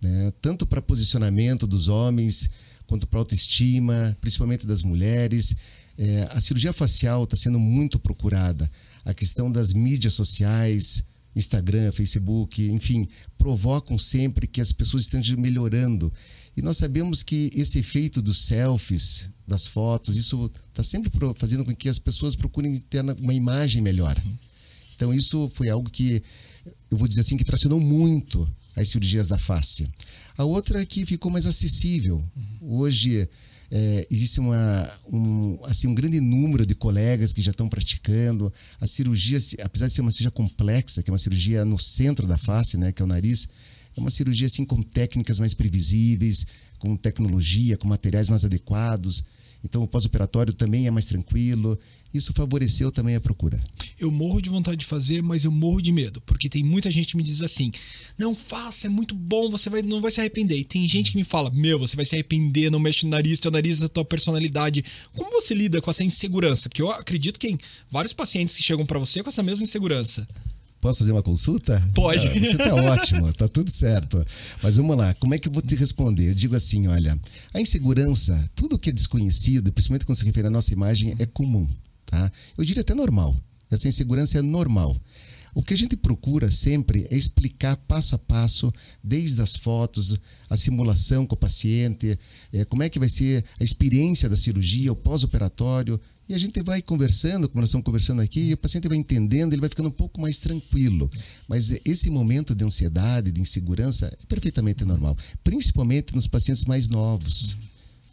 né? 0.00 0.32
tanto 0.40 0.66
para 0.66 0.80
posicionamento 0.80 1.66
dos 1.66 1.88
homens 1.88 2.48
quanto 2.86 3.06
para 3.06 3.18
autoestima, 3.18 4.16
principalmente 4.20 4.66
das 4.66 4.82
mulheres. 4.82 5.54
É, 5.96 6.28
a 6.30 6.40
cirurgia 6.40 6.72
facial 6.72 7.24
está 7.24 7.36
sendo 7.36 7.58
muito 7.58 7.98
procurada. 7.98 8.70
A 9.04 9.12
questão 9.12 9.50
das 9.50 9.72
mídias 9.72 10.14
sociais, 10.14 11.04
Instagram, 11.38 11.92
Facebook, 11.92 12.62
enfim, 12.70 13.08
provocam 13.36 13.96
sempre 13.96 14.46
que 14.46 14.60
as 14.60 14.72
pessoas 14.72 15.04
estejam 15.04 15.38
melhorando. 15.38 16.12
E 16.56 16.62
nós 16.62 16.76
sabemos 16.76 17.22
que 17.22 17.50
esse 17.54 17.78
efeito 17.78 18.20
dos 18.20 18.46
selfies, 18.46 19.30
das 19.46 19.66
fotos, 19.66 20.16
isso 20.16 20.50
está 20.68 20.82
sempre 20.82 21.10
fazendo 21.36 21.64
com 21.64 21.74
que 21.74 21.88
as 21.88 21.98
pessoas 21.98 22.34
procurem 22.34 22.78
ter 22.78 23.02
uma 23.02 23.32
imagem 23.32 23.80
melhor. 23.80 24.20
Então, 24.94 25.14
isso 25.14 25.48
foi 25.54 25.68
algo 25.68 25.88
que, 25.88 26.22
eu 26.90 26.98
vou 26.98 27.06
dizer 27.06 27.20
assim, 27.20 27.36
que 27.36 27.44
tracionou 27.44 27.80
muito 27.80 28.48
as 28.74 28.88
cirurgias 28.88 29.28
da 29.28 29.38
face. 29.38 29.88
A 30.36 30.44
outra 30.44 30.82
é 30.82 30.86
que 30.86 31.06
ficou 31.06 31.30
mais 31.30 31.46
acessível. 31.46 32.24
Hoje, 32.60 33.28
é, 33.70 34.06
existe 34.10 34.40
uma, 34.40 34.90
um, 35.12 35.58
assim, 35.64 35.86
um 35.86 35.94
grande 35.94 36.20
número 36.20 36.64
de 36.64 36.74
colegas 36.74 37.32
que 37.32 37.42
já 37.42 37.50
estão 37.50 37.68
praticando. 37.68 38.52
A 38.80 38.86
cirurgia, 38.86 39.38
apesar 39.62 39.86
de 39.86 39.92
ser 39.92 40.00
uma 40.00 40.10
cirurgia 40.10 40.30
complexa, 40.30 41.02
que 41.02 41.10
é 41.10 41.12
uma 41.12 41.18
cirurgia 41.18 41.64
no 41.64 41.78
centro 41.78 42.26
da 42.26 42.38
face, 42.38 42.76
né, 42.76 42.92
que 42.92 43.02
é 43.02 43.04
o 43.04 43.08
nariz, 43.08 43.46
é 43.96 44.00
uma 44.00 44.10
cirurgia 44.10 44.46
assim 44.46 44.64
com 44.64 44.80
técnicas 44.82 45.38
mais 45.38 45.52
previsíveis, 45.52 46.46
com 46.78 46.96
tecnologia, 46.96 47.76
com 47.76 47.86
materiais 47.86 48.28
mais 48.28 48.44
adequados. 48.44 49.24
Então 49.64 49.82
o 49.82 49.88
pós-operatório 49.88 50.52
também 50.52 50.86
é 50.86 50.90
mais 50.90 51.06
tranquilo 51.06 51.78
isso 52.12 52.32
favoreceu 52.32 52.90
também 52.90 53.16
a 53.16 53.20
procura. 53.20 53.62
Eu 53.98 54.10
morro 54.10 54.40
de 54.40 54.48
vontade 54.48 54.78
de 54.78 54.86
fazer, 54.86 55.22
mas 55.22 55.44
eu 55.44 55.50
morro 55.50 55.82
de 55.82 55.92
medo, 55.92 56.20
porque 56.22 56.48
tem 56.48 56.64
muita 56.64 56.90
gente 56.90 57.08
que 57.08 57.16
me 57.16 57.22
diz 57.22 57.42
assim: 57.42 57.70
"Não 58.16 58.34
faça, 58.34 58.86
é 58.86 58.90
muito 58.90 59.14
bom, 59.14 59.50
você 59.50 59.68
vai, 59.68 59.82
não 59.82 60.00
vai 60.00 60.10
se 60.10 60.20
arrepender". 60.20 60.58
E 60.58 60.64
tem 60.64 60.88
gente 60.88 61.12
que 61.12 61.18
me 61.18 61.24
fala: 61.24 61.50
"Meu, 61.50 61.78
você 61.78 61.96
vai 61.96 62.04
se 62.04 62.14
arrepender, 62.14 62.70
não 62.70 62.80
mexe 62.80 63.04
no 63.04 63.10
nariz, 63.10 63.40
teu 63.40 63.50
nariz 63.50 63.82
é 63.82 63.86
a 63.86 63.88
tua 63.88 64.04
personalidade". 64.04 64.84
Como 65.14 65.30
você 65.30 65.54
lida 65.54 65.82
com 65.82 65.90
essa 65.90 66.04
insegurança? 66.04 66.68
Porque 66.68 66.82
eu 66.82 66.90
acredito 66.90 67.38
que 67.38 67.46
tem 67.48 67.58
vários 67.90 68.14
pacientes 68.14 68.56
que 68.56 68.62
chegam 68.62 68.86
para 68.86 68.98
você 68.98 69.22
com 69.22 69.28
essa 69.28 69.42
mesma 69.42 69.64
insegurança. 69.64 70.26
Posso 70.80 71.00
fazer 71.00 71.12
uma 71.12 71.22
consulta? 71.22 71.82
Pode. 71.94 72.26
Ah, 72.28 72.32
você 72.32 72.56
tá 72.56 72.74
ótimo, 72.74 73.32
tá 73.32 73.48
tudo 73.48 73.70
certo. 73.70 74.24
Mas 74.62 74.76
vamos 74.76 74.96
lá, 74.96 75.12
como 75.14 75.34
é 75.34 75.38
que 75.38 75.48
eu 75.48 75.52
vou 75.52 75.62
te 75.62 75.74
responder? 75.74 76.28
Eu 76.28 76.34
digo 76.34 76.54
assim, 76.54 76.86
olha, 76.86 77.18
a 77.52 77.60
insegurança, 77.60 78.48
tudo 78.54 78.78
que 78.78 78.90
é 78.90 78.92
desconhecido, 78.92 79.72
principalmente 79.72 80.06
quando 80.06 80.18
se 80.18 80.24
refere 80.24 80.46
à 80.46 80.50
nossa 80.50 80.72
imagem, 80.72 81.16
é 81.18 81.26
comum. 81.26 81.68
Tá? 82.06 82.30
Eu 82.56 82.64
diria 82.64 82.82
até 82.82 82.94
normal. 82.94 83.36
Essa 83.70 83.88
insegurança 83.88 84.38
é 84.38 84.42
normal. 84.42 84.96
O 85.58 85.62
que 85.62 85.74
a 85.74 85.76
gente 85.76 85.96
procura 85.96 86.52
sempre 86.52 87.04
é 87.10 87.16
explicar 87.16 87.76
passo 87.76 88.14
a 88.14 88.18
passo, 88.18 88.72
desde 89.02 89.42
as 89.42 89.56
fotos, 89.56 90.16
a 90.48 90.56
simulação 90.56 91.26
com 91.26 91.34
o 91.34 91.36
paciente, 91.36 92.16
é, 92.52 92.64
como 92.64 92.84
é 92.84 92.88
que 92.88 92.96
vai 92.96 93.08
ser 93.08 93.44
a 93.58 93.64
experiência 93.64 94.28
da 94.28 94.36
cirurgia, 94.36 94.92
o 94.92 94.94
pós-operatório. 94.94 96.00
E 96.28 96.34
a 96.34 96.38
gente 96.38 96.62
vai 96.62 96.80
conversando, 96.80 97.48
como 97.48 97.60
nós 97.60 97.70
estamos 97.70 97.84
conversando 97.84 98.22
aqui, 98.22 98.50
e 98.50 98.54
o 98.54 98.56
paciente 98.56 98.86
vai 98.86 98.96
entendendo, 98.96 99.52
ele 99.52 99.60
vai 99.60 99.68
ficando 99.68 99.88
um 99.88 99.92
pouco 99.92 100.20
mais 100.20 100.38
tranquilo. 100.38 101.10
Mas 101.48 101.72
esse 101.84 102.08
momento 102.08 102.54
de 102.54 102.64
ansiedade, 102.64 103.32
de 103.32 103.40
insegurança, 103.40 104.06
é 104.06 104.26
perfeitamente 104.28 104.84
normal, 104.84 105.16
principalmente 105.42 106.14
nos 106.14 106.28
pacientes 106.28 106.66
mais 106.66 106.88
novos. 106.88 107.58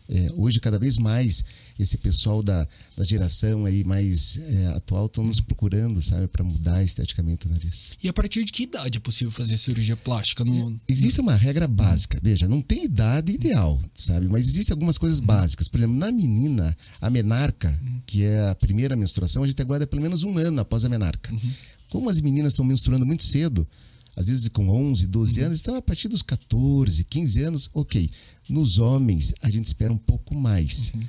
É, 0.07 0.29
hoje, 0.35 0.59
cada 0.59 0.77
vez 0.77 0.97
mais, 0.97 1.43
esse 1.79 1.97
pessoal 1.97 2.43
da, 2.43 2.67
da 2.95 3.03
geração 3.03 3.65
aí 3.65 3.83
mais 3.83 4.38
é, 4.38 4.67
atual 4.67 5.07
estão 5.07 5.24
nos 5.24 5.39
procurando, 5.41 6.01
sabe, 6.01 6.27
para 6.27 6.43
mudar 6.43 6.83
esteticamente 6.83 7.47
o 7.47 7.50
nariz. 7.50 7.93
E 8.03 8.07
a 8.07 8.13
partir 8.13 8.45
de 8.45 8.51
que 8.51 8.63
idade 8.63 8.97
é 8.97 9.01
possível 9.01 9.31
fazer 9.31 9.57
cirurgia 9.57 9.95
plástica? 9.95 10.45
No... 10.45 10.79
Existe 10.88 11.19
uma 11.19 11.35
regra 11.35 11.67
básica, 11.67 12.19
veja, 12.21 12.47
não 12.47 12.62
tem 12.62 12.85
idade 12.85 13.31
ideal, 13.31 13.81
sabe, 13.93 14.27
mas 14.27 14.47
existem 14.47 14.74
algumas 14.74 14.97
coisas 14.97 15.19
básicas. 15.19 15.67
Por 15.67 15.79
exemplo, 15.79 15.95
na 15.95 16.12
menina, 16.12 16.77
a 17.01 17.09
menarca, 17.09 17.77
que 18.05 18.24
é 18.24 18.50
a 18.50 18.55
primeira 18.55 18.95
menstruação, 18.95 19.43
a 19.43 19.47
gente 19.47 19.62
aguarda 19.62 19.88
pelo 19.88 20.01
menos 20.01 20.24
um 20.24 20.38
ano 20.38 20.62
após 20.62 20.85
a 20.85 20.89
menarca. 20.89 21.33
Uhum. 21.33 21.51
Como 21.89 22.09
as 22.09 22.19
meninas 22.19 22.53
estão 22.53 22.65
menstruando 22.65 23.05
muito 23.05 23.24
cedo, 23.24 23.67
às 24.15 24.27
vezes 24.27 24.48
com 24.48 24.69
11, 24.69 25.07
12 25.07 25.39
uhum. 25.39 25.45
anos, 25.48 25.60
então 25.60 25.75
a 25.75 25.81
partir 25.81 26.07
dos 26.07 26.22
14, 26.22 27.03
15 27.03 27.43
anos, 27.43 27.69
ok. 27.74 28.10
Nos 28.48 28.77
homens, 28.77 29.34
a 29.41 29.50
gente 29.50 29.65
espera 29.65 29.91
um 29.91 29.98
pouco 29.98 30.36
mais. 30.36 30.91
Uhum. 30.95 31.03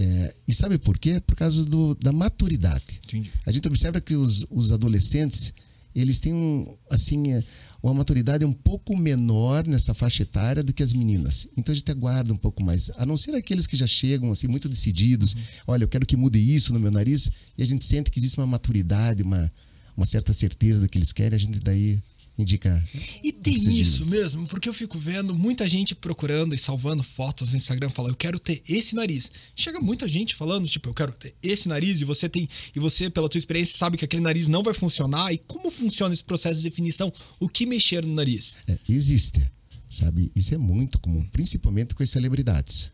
É, 0.00 0.34
e 0.46 0.54
sabe 0.54 0.78
por 0.78 0.96
quê? 0.96 1.20
Por 1.20 1.34
causa 1.34 1.64
do, 1.64 1.94
da 1.96 2.12
maturidade. 2.12 3.00
Entendi. 3.04 3.32
A 3.44 3.50
gente 3.50 3.66
observa 3.66 4.00
que 4.00 4.14
os, 4.14 4.46
os 4.48 4.70
adolescentes, 4.70 5.52
eles 5.94 6.20
têm 6.20 6.32
um, 6.32 6.72
assim, 6.88 7.32
é, 7.32 7.42
uma 7.82 7.94
maturidade 7.94 8.44
um 8.44 8.52
pouco 8.52 8.96
menor 8.96 9.66
nessa 9.66 9.94
faixa 9.94 10.22
etária 10.22 10.62
do 10.62 10.72
que 10.72 10.82
as 10.82 10.92
meninas. 10.92 11.48
Então 11.56 11.72
a 11.72 11.76
gente 11.76 11.90
aguarda 11.90 12.32
um 12.32 12.36
pouco 12.36 12.62
mais. 12.62 12.90
A 12.96 13.04
não 13.04 13.16
ser 13.16 13.34
aqueles 13.34 13.66
que 13.66 13.76
já 13.76 13.86
chegam 13.86 14.30
assim 14.30 14.46
muito 14.46 14.68
decididos, 14.68 15.34
uhum. 15.34 15.40
olha, 15.68 15.84
eu 15.84 15.88
quero 15.88 16.06
que 16.06 16.16
mude 16.16 16.38
isso 16.38 16.72
no 16.72 16.80
meu 16.80 16.90
nariz, 16.90 17.30
e 17.56 17.62
a 17.62 17.66
gente 17.66 17.84
sente 17.84 18.10
que 18.10 18.18
existe 18.18 18.38
uma 18.38 18.46
maturidade, 18.46 19.22
uma, 19.22 19.50
uma 19.96 20.06
certa 20.06 20.32
certeza 20.32 20.80
do 20.80 20.88
que 20.88 20.96
eles 20.96 21.12
querem, 21.12 21.34
a 21.34 21.38
gente 21.38 21.58
daí 21.60 21.98
indica. 22.38 22.82
E 23.22 23.32
tem 23.32 23.56
isso 23.56 24.06
mesmo, 24.06 24.46
porque 24.46 24.68
eu 24.68 24.72
fico 24.72 24.98
vendo 24.98 25.34
muita 25.34 25.68
gente 25.68 25.94
procurando 25.94 26.54
e 26.54 26.58
salvando 26.58 27.02
fotos 27.02 27.50
no 27.50 27.56
Instagram, 27.56 27.90
falando, 27.90 28.12
eu 28.12 28.16
quero 28.16 28.38
ter 28.38 28.62
esse 28.68 28.94
nariz. 28.94 29.30
Chega 29.56 29.80
muita 29.80 30.06
gente 30.06 30.34
falando, 30.34 30.66
tipo, 30.68 30.88
eu 30.88 30.94
quero 30.94 31.12
ter 31.12 31.34
esse 31.42 31.68
nariz, 31.68 32.00
e 32.00 32.04
você 32.04 32.28
tem, 32.28 32.48
e 32.74 32.78
você, 32.78 33.10
pela 33.10 33.28
tua 33.28 33.38
experiência, 33.38 33.76
sabe 33.76 33.96
que 33.96 34.04
aquele 34.04 34.22
nariz 34.22 34.46
não 34.46 34.62
vai 34.62 34.72
funcionar. 34.72 35.32
E 35.32 35.38
como 35.38 35.70
funciona 35.70 36.14
esse 36.14 36.24
processo 36.24 36.62
de 36.62 36.68
definição? 36.68 37.12
O 37.40 37.48
que 37.48 37.66
mexer 37.66 38.04
no 38.04 38.14
nariz? 38.14 38.56
É, 38.68 38.78
existe, 38.88 39.44
sabe? 39.88 40.30
Isso 40.36 40.54
é 40.54 40.58
muito 40.58 40.98
comum, 40.98 41.24
principalmente 41.32 41.94
com 41.94 42.02
as 42.02 42.10
celebridades. 42.10 42.92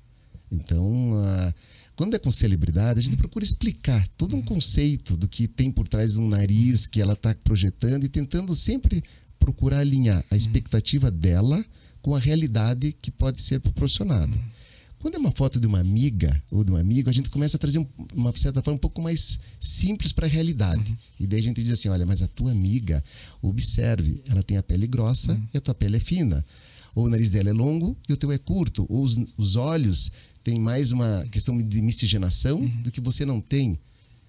Então, 0.50 1.12
uh, 1.12 1.54
quando 1.96 2.14
é 2.14 2.18
com 2.18 2.30
celebridade, 2.30 2.98
a 2.98 3.02
gente 3.02 3.16
procura 3.16 3.44
explicar 3.44 4.06
todo 4.16 4.34
um 4.34 4.42
conceito 4.42 5.16
do 5.16 5.28
que 5.28 5.46
tem 5.46 5.70
por 5.70 5.86
trás 5.86 6.14
de 6.14 6.20
um 6.20 6.28
nariz 6.28 6.86
que 6.86 7.00
ela 7.00 7.12
está 7.12 7.34
projetando 7.34 8.04
e 8.04 8.08
tentando 8.08 8.54
sempre 8.54 9.02
procurar 9.44 9.80
alinhar 9.80 10.24
a 10.30 10.36
expectativa 10.36 11.10
dela 11.10 11.62
com 12.00 12.14
a 12.14 12.18
realidade 12.18 12.96
que 13.02 13.10
pode 13.10 13.42
ser 13.42 13.60
proporcionada. 13.60 14.34
Quando 14.98 15.16
é 15.16 15.18
uma 15.18 15.30
foto 15.30 15.60
de 15.60 15.66
uma 15.66 15.80
amiga 15.80 16.42
ou 16.50 16.64
de 16.64 16.72
um 16.72 16.76
amigo, 16.76 17.10
a 17.10 17.12
gente 17.12 17.28
começa 17.28 17.58
a 17.58 17.60
trazer 17.60 17.86
uma 18.14 18.34
certa 18.34 18.62
forma 18.62 18.76
um 18.76 18.80
pouco 18.80 19.02
mais 19.02 19.38
simples 19.60 20.12
para 20.12 20.26
a 20.26 20.30
realidade. 20.30 20.92
Uhum. 20.92 20.96
E 21.20 21.26
daí 21.26 21.40
a 21.40 21.42
gente 21.42 21.62
diz 21.62 21.70
assim: 21.70 21.90
olha, 21.90 22.06
mas 22.06 22.22
a 22.22 22.28
tua 22.28 22.52
amiga, 22.52 23.04
observe, 23.42 24.22
ela 24.30 24.42
tem 24.42 24.56
a 24.56 24.62
pele 24.62 24.86
grossa 24.86 25.32
uhum. 25.32 25.46
e 25.52 25.58
a 25.58 25.60
tua 25.60 25.74
pele 25.74 25.98
é 25.98 26.00
fina. 26.00 26.42
Ou 26.94 27.04
o 27.04 27.08
nariz 27.10 27.30
dela 27.30 27.50
é 27.50 27.52
longo 27.52 27.94
e 28.08 28.14
o 28.14 28.16
teu 28.16 28.32
é 28.32 28.38
curto. 28.38 28.86
Ou 28.88 29.02
os, 29.02 29.18
os 29.36 29.56
olhos 29.56 30.10
têm 30.42 30.58
mais 30.58 30.90
uma 30.90 31.26
questão 31.30 31.60
de 31.60 31.82
miscigenação 31.82 32.60
uhum. 32.60 32.82
do 32.82 32.90
que 32.90 33.00
você 33.02 33.26
não 33.26 33.42
tem. 33.42 33.78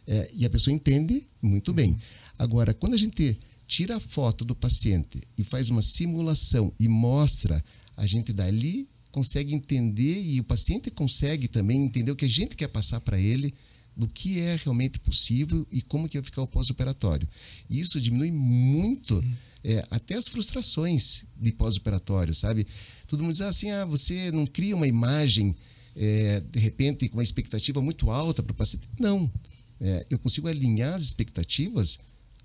É, 0.05 0.29
e 0.33 0.45
a 0.45 0.49
pessoa 0.49 0.73
entende 0.73 1.25
muito 1.41 1.71
bem. 1.71 1.97
Agora, 2.37 2.73
quando 2.73 2.95
a 2.95 2.97
gente 2.97 3.39
tira 3.67 3.97
a 3.97 3.99
foto 3.99 4.45
do 4.45 4.55
paciente 4.55 5.21
e 5.37 5.43
faz 5.43 5.69
uma 5.69 5.81
simulação 5.81 6.73
e 6.79 6.87
mostra, 6.87 7.63
a 7.97 8.05
gente 8.05 8.31
dali 8.31 8.87
consegue 9.11 9.53
entender 9.53 10.21
e 10.21 10.39
o 10.41 10.43
paciente 10.43 10.91
consegue 10.91 11.47
também 11.47 11.85
entender 11.85 12.11
o 12.11 12.15
que 12.15 12.25
a 12.25 12.29
gente 12.29 12.55
quer 12.55 12.67
passar 12.67 12.99
para 12.99 13.17
ele 13.17 13.53
do 13.95 14.07
que 14.07 14.39
é 14.41 14.57
realmente 14.61 14.99
possível 14.99 15.65
e 15.71 15.81
como 15.81 16.09
que 16.09 16.17
vai 16.17 16.25
ficar 16.25 16.41
o 16.41 16.47
pós-operatório. 16.47 17.27
Isso 17.69 18.01
diminui 18.01 18.29
muito 18.29 19.23
é, 19.63 19.85
até 19.89 20.15
as 20.15 20.27
frustrações 20.27 21.25
de 21.37 21.53
pós-operatório, 21.53 22.35
sabe? 22.35 22.67
Todo 23.07 23.23
mundo 23.23 23.31
diz 23.31 23.41
assim, 23.41 23.71
ah, 23.71 23.85
você 23.85 24.31
não 24.31 24.45
cria 24.45 24.75
uma 24.75 24.87
imagem 24.87 25.55
é, 25.95 26.41
de 26.41 26.59
repente 26.59 27.07
com 27.07 27.17
uma 27.17 27.23
expectativa 27.23 27.81
muito 27.81 28.11
alta 28.11 28.43
para 28.43 28.51
o 28.51 28.55
paciente. 28.55 28.85
Não, 28.99 29.31
é, 29.79 30.05
eu 30.09 30.19
consigo 30.19 30.49
alinhar 30.49 30.93
as 30.93 31.03
expectativas 31.03 31.97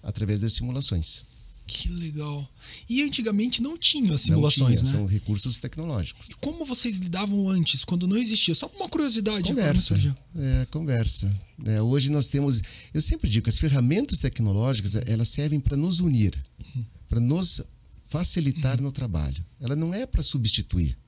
através 0.03 0.41
das 0.41 0.53
simulações. 0.55 1.23
Que 1.67 1.89
legal. 1.89 2.53
E 2.89 3.01
antigamente 3.03 3.63
não 3.63 3.79
tinha 3.79 4.13
as 4.15 4.23
simulações, 4.23 4.81
tinha, 4.81 4.91
né? 4.91 4.99
São 4.99 5.07
recursos 5.07 5.61
tecnológicos. 5.61 6.31
E 6.31 6.35
como 6.37 6.65
vocês 6.65 6.97
lidavam 6.97 7.49
antes, 7.49 7.85
quando 7.85 8.09
não 8.09 8.17
existia? 8.17 8.57
Só 8.57 8.67
uma 8.75 8.89
curiosidade. 8.89 9.47
Conversa. 9.47 10.17
É, 10.35 10.67
conversa. 10.67 11.33
É, 11.65 11.81
hoje 11.81 12.11
nós 12.11 12.29
temos... 12.29 12.61
Eu 12.93 13.01
sempre 13.01 13.31
digo 13.31 13.45
que 13.45 13.51
as 13.51 13.59
ferramentas 13.59 14.19
tecnológicas, 14.19 14.97
elas 15.07 15.29
servem 15.29 15.61
para 15.61 15.77
nos 15.77 16.01
unir, 16.01 16.35
uhum. 16.75 16.85
para 17.09 17.21
nos 17.21 17.63
facilitar 18.07 18.79
uhum. 18.79 18.87
no 18.87 18.93
trabalho. 18.93 19.47
Ela 19.61 19.77
não 19.77 19.95
é 19.95 20.05
para 20.07 20.25
substituir. 20.25 20.99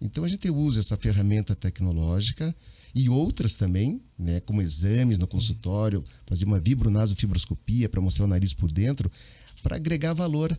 Então 0.00 0.24
a 0.24 0.28
gente 0.28 0.48
usa 0.48 0.80
essa 0.80 0.96
ferramenta 0.96 1.54
tecnológica 1.54 2.56
e 2.94 3.08
outras 3.08 3.56
também, 3.56 4.02
né, 4.18 4.40
como 4.40 4.62
exames 4.62 5.18
no 5.18 5.26
consultório, 5.26 6.04
fazer 6.26 6.44
uma 6.44 6.58
vibronasofibroscopia 6.58 7.88
para 7.88 8.00
mostrar 8.00 8.24
o 8.24 8.28
nariz 8.28 8.52
por 8.52 8.70
dentro, 8.70 9.10
para 9.62 9.76
agregar 9.76 10.12
valor 10.12 10.58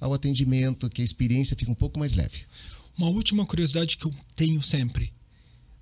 ao 0.00 0.14
atendimento, 0.14 0.88
que 0.88 1.02
a 1.02 1.04
experiência 1.04 1.56
fique 1.56 1.70
um 1.70 1.74
pouco 1.74 1.98
mais 1.98 2.14
leve. 2.14 2.46
Uma 2.96 3.08
última 3.08 3.44
curiosidade 3.44 3.96
que 3.96 4.06
eu 4.06 4.14
tenho 4.34 4.62
sempre: 4.62 5.12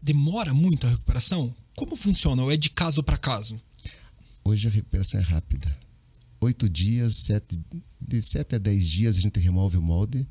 demora 0.03 0.53
muito 0.53 0.87
a 0.87 0.91
recuperação? 0.91 1.55
Como 1.77 1.97
funciona? 1.97 2.43
Ou 2.43 2.51
é 2.51 2.57
de 2.57 2.71
caso 2.71 3.03
para 3.03 3.19
caso? 3.19 3.61
Hoje 4.45 4.69
a 4.69 4.71
recuperação 4.71 5.21
é 5.21 5.23
rápida. 5.23 5.77
Oito 6.41 6.69
dias, 6.69 7.17
sete, 7.17 7.59
de 8.01 8.23
sete 8.23 8.57
a 8.57 8.59
dez 8.59 8.87
dias 8.87 9.17
a 9.17 9.21
gente 9.21 9.41
remove 9.41 9.79
o 9.79 9.83
molde. 9.83 10.29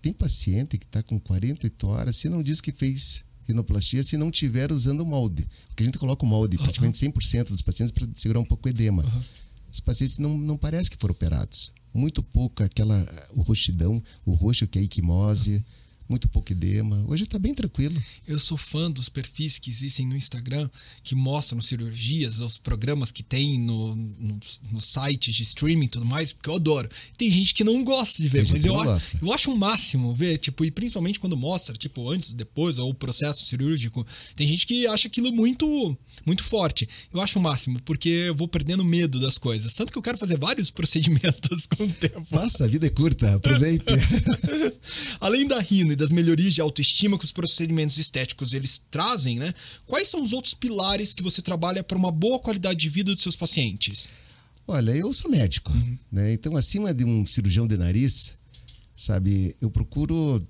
Tem 0.00 0.12
paciente 0.12 0.78
que 0.78 0.86
está 0.86 1.02
com 1.02 1.20
48 1.20 1.86
horas, 1.86 2.16
se 2.16 2.28
não 2.30 2.42
diz 2.42 2.60
que 2.62 2.72
fez 2.72 3.22
rinoplastia 3.50 4.02
se 4.02 4.16
não 4.16 4.30
tiver 4.30 4.72
usando 4.72 5.00
o 5.00 5.06
molde. 5.06 5.46
Porque 5.68 5.82
a 5.82 5.86
gente 5.86 5.98
coloca 5.98 6.24
o 6.24 6.28
molde, 6.28 6.56
uhum. 6.56 6.62
praticamente 6.62 6.98
100% 6.98 7.48
dos 7.48 7.62
pacientes 7.62 7.92
para 7.92 8.08
segurar 8.14 8.40
um 8.40 8.44
pouco 8.44 8.66
o 8.66 8.70
edema. 8.70 9.04
Uhum. 9.04 9.22
Os 9.72 9.80
pacientes 9.80 10.18
não, 10.18 10.36
não 10.36 10.56
parece 10.56 10.90
que 10.90 10.96
foram 10.98 11.12
operados. 11.12 11.72
Muito 11.92 12.22
pouco 12.22 12.62
aquela 12.62 13.06
o 13.34 13.42
roxidão, 13.42 14.02
o 14.24 14.32
roxo 14.32 14.66
que 14.66 14.78
é 14.78 14.82
a 14.82 14.84
equimose. 14.84 15.56
Uhum 15.56 15.79
muito 16.10 16.28
pouco 16.28 16.52
edema. 16.52 17.04
Hoje 17.06 17.22
está 17.22 17.38
bem 17.38 17.54
tranquilo. 17.54 17.96
Eu 18.26 18.40
sou 18.40 18.58
fã 18.58 18.90
dos 18.90 19.08
perfis 19.08 19.58
que 19.58 19.70
existem 19.70 20.04
no 20.04 20.16
Instagram 20.16 20.68
que 21.04 21.14
mostram 21.14 21.60
cirurgias, 21.60 22.40
os 22.40 22.58
programas 22.58 23.12
que 23.12 23.22
tem 23.22 23.58
no, 23.60 23.94
no, 23.94 24.40
no 24.72 24.80
site 24.80 25.30
de 25.30 25.44
streaming 25.44 25.86
e 25.86 25.88
tudo 25.88 26.04
mais, 26.04 26.32
porque 26.32 26.50
eu 26.50 26.56
adoro. 26.56 26.88
Tem 27.16 27.30
gente 27.30 27.54
que 27.54 27.62
não 27.62 27.84
gosta 27.84 28.20
de 28.20 28.28
ver, 28.28 28.46
mas 28.50 28.64
eu, 28.64 28.78
acho, 28.78 29.18
eu 29.22 29.32
acho 29.32 29.50
o 29.50 29.54
um 29.54 29.56
máximo 29.56 30.12
ver, 30.12 30.38
tipo, 30.38 30.64
e 30.64 30.70
principalmente 30.70 31.20
quando 31.20 31.36
mostra, 31.36 31.76
tipo, 31.76 32.10
antes, 32.10 32.32
depois, 32.32 32.78
ou 32.78 32.90
o 32.90 32.94
processo 32.94 33.44
cirúrgico. 33.44 34.04
Tem 34.34 34.46
gente 34.46 34.66
que 34.66 34.88
acha 34.88 35.06
aquilo 35.06 35.32
muito, 35.32 35.96
muito 36.26 36.42
forte. 36.42 36.88
Eu 37.12 37.20
acho 37.20 37.38
o 37.38 37.42
máximo, 37.42 37.80
porque 37.84 38.08
eu 38.08 38.34
vou 38.34 38.48
perdendo 38.48 38.84
medo 38.84 39.20
das 39.20 39.38
coisas. 39.38 39.74
Tanto 39.74 39.92
que 39.92 39.98
eu 39.98 40.02
quero 40.02 40.18
fazer 40.18 40.38
vários 40.38 40.70
procedimentos 40.72 41.66
com 41.66 41.84
o 41.84 41.92
tempo. 41.92 42.24
Faça, 42.24 42.64
a 42.64 42.68
vida 42.68 42.88
é 42.88 42.90
curta, 42.90 43.36
aproveite. 43.36 43.84
Além 45.20 45.46
da 45.46 45.60
rino 45.60 45.92
e 45.92 45.99
das 46.00 46.10
melhorias 46.10 46.54
de 46.54 46.60
autoestima 46.60 47.18
que 47.18 47.24
os 47.24 47.32
procedimentos 47.32 47.98
estéticos 47.98 48.54
eles 48.54 48.80
trazem, 48.90 49.38
né? 49.38 49.52
Quais 49.86 50.08
são 50.08 50.22
os 50.22 50.32
outros 50.32 50.54
pilares 50.54 51.12
que 51.12 51.22
você 51.22 51.42
trabalha 51.42 51.84
para 51.84 51.98
uma 51.98 52.10
boa 52.10 52.38
qualidade 52.38 52.80
de 52.80 52.88
vida 52.88 53.12
dos 53.14 53.22
seus 53.22 53.36
pacientes? 53.36 54.08
Olha, 54.66 54.92
eu 54.92 55.12
sou 55.12 55.30
médico, 55.30 55.72
uhum. 55.72 55.98
né? 56.10 56.32
Então, 56.32 56.56
acima 56.56 56.94
de 56.94 57.04
um 57.04 57.26
cirurgião 57.26 57.66
de 57.66 57.76
nariz, 57.76 58.34
sabe, 58.96 59.54
eu 59.60 59.70
procuro 59.70 60.42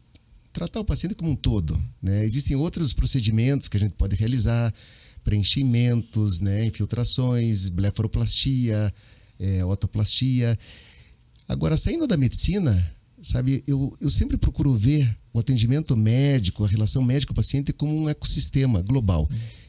tratar 0.52 0.80
o 0.80 0.85
paciente 0.85 1.16
como 1.16 1.30
um 1.33 1.37
todo, 1.37 1.83
né? 2.00 2.25
Existem 2.25 2.57
outros 2.57 2.92
procedimentos 2.92 3.66
que 3.66 3.76
a 3.76 3.80
gente 3.80 3.95
pode 3.95 4.14
realizar, 4.14 4.73
preenchimentos, 5.25 6.40
né, 6.40 6.64
infiltrações, 6.64 7.69
blefaroplastia, 7.69 8.92
é, 9.38 9.64
otoplastia. 9.64 10.59
Agora, 11.49 11.76
saindo 11.76 12.07
da 12.07 12.16
medicina, 12.16 12.95
sabe, 13.22 13.62
eu, 13.66 13.96
eu 14.00 14.10
sempre 14.10 14.36
procuro 14.36 14.74
ver 14.74 15.16
o 15.32 15.38
atendimento 15.38 15.96
médico, 15.96 16.64
a 16.64 16.68
relação 16.68 17.02
médico-paciente 17.02 17.72
como 17.72 17.96
um 17.96 18.08
ecossistema 18.08 18.82
global. 18.82 19.28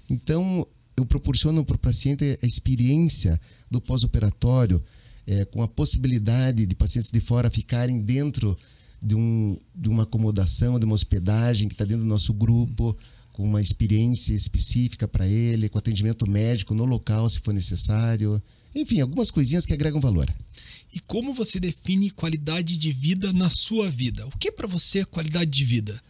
Então, 0.10 0.67
eu 0.98 1.05
proporciono 1.05 1.63
para 1.63 1.75
o 1.75 1.79
paciente 1.79 2.38
a 2.41 2.46
experiência 2.46 3.39
do 3.70 3.79
pós-operatório 3.79 4.84
é, 5.25 5.46
com 5.46 5.62
a 5.62 5.67
possibilidade 5.67 6.65
de 6.65 6.75
pacientes 6.75 7.12
de 7.12 7.22
fora 7.22 7.50
ficarem 7.50 8.01
dentro 8.01 8.58
de, 9.01 9.15
um, 9.15 9.58
de 9.74 9.89
uma 9.89 10.03
acomodação, 10.03 10.79
de 10.79 10.86
uma 10.86 10.96
hospedagem 10.96 11.67
que 11.67 11.74
está 11.74 11.86
dentro 11.86 12.03
do 12.03 12.10
nosso 12.10 12.34
grupo, 12.34 12.98
com 13.31 13.43
uma 13.43 13.62
experiência 13.62 14.34
específica 14.34 15.08
para 15.08 15.25
ele, 15.27 15.70
com 15.70 15.77
atendimento 15.77 16.29
médico 16.29 16.74
no 16.74 16.86
local, 16.86 17.29
se 17.29 17.39
for 17.39 17.53
necessário. 17.53 18.41
Enfim, 18.75 19.00
algumas 19.00 19.31
coisinhas 19.31 19.65
que 19.65 19.74
agregam 19.74 20.00
valor. 20.00 20.27
E 20.93 21.00
como 21.00 21.33
você 21.33 21.60
define 21.60 22.12
qualidade 22.12 22.77
de 22.77 22.91
vida 22.91 23.31
na 23.31 23.50
sua 23.50 23.89
vida? 23.89 24.27
O 24.27 24.31
que 24.38 24.51
para 24.51 24.67
você 24.67 25.00
é 25.00 25.05
qualidade 25.05 25.50
de 25.50 25.63
vida? 25.63 26.01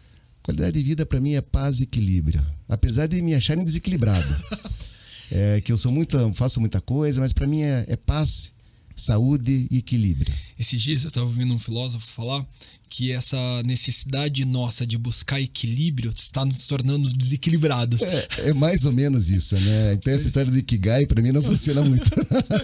Qualidade 0.41 0.77
de 0.77 0.83
vida 0.83 1.05
para 1.05 1.21
mim 1.21 1.33
é 1.33 1.41
paz 1.41 1.79
e 1.79 1.83
equilíbrio. 1.83 2.43
Apesar 2.67 3.05
de 3.07 3.21
me 3.21 3.35
acharem 3.35 3.63
desequilibrado. 3.63 4.35
é, 5.31 5.61
que 5.61 5.71
eu 5.71 5.77
sou 5.77 5.91
muito, 5.91 6.17
faço 6.33 6.59
muita 6.59 6.81
coisa, 6.81 7.21
mas 7.21 7.31
para 7.31 7.45
mim 7.45 7.61
é, 7.61 7.85
é 7.88 7.95
paz, 7.95 8.53
saúde 8.95 9.67
e 9.69 9.77
equilíbrio. 9.77 10.33
Esses 10.57 10.81
dias 10.81 11.03
eu 11.03 11.09
estava 11.09 11.27
ouvindo 11.27 11.53
um 11.53 11.59
filósofo 11.59 12.07
falar 12.07 12.45
que 12.91 13.13
essa 13.13 13.63
necessidade 13.63 14.43
nossa 14.43 14.86
de 14.86 14.98
buscar 14.98 15.39
equilíbrio 15.39 16.12
está 16.13 16.43
nos 16.43 16.67
tornando 16.67 17.10
desequilibrados. 17.10 18.01
É, 18.01 18.27
é 18.50 18.53
mais 18.53 18.83
ou 18.83 18.91
menos 18.91 19.29
isso, 19.29 19.55
né? 19.55 19.93
Então 19.93 20.13
essa 20.13 20.27
história 20.27 20.51
de 20.51 20.60
Ikigai 20.60 21.05
para 21.05 21.21
mim 21.21 21.31
não 21.31 21.41
funciona 21.41 21.81
muito. 21.81 22.12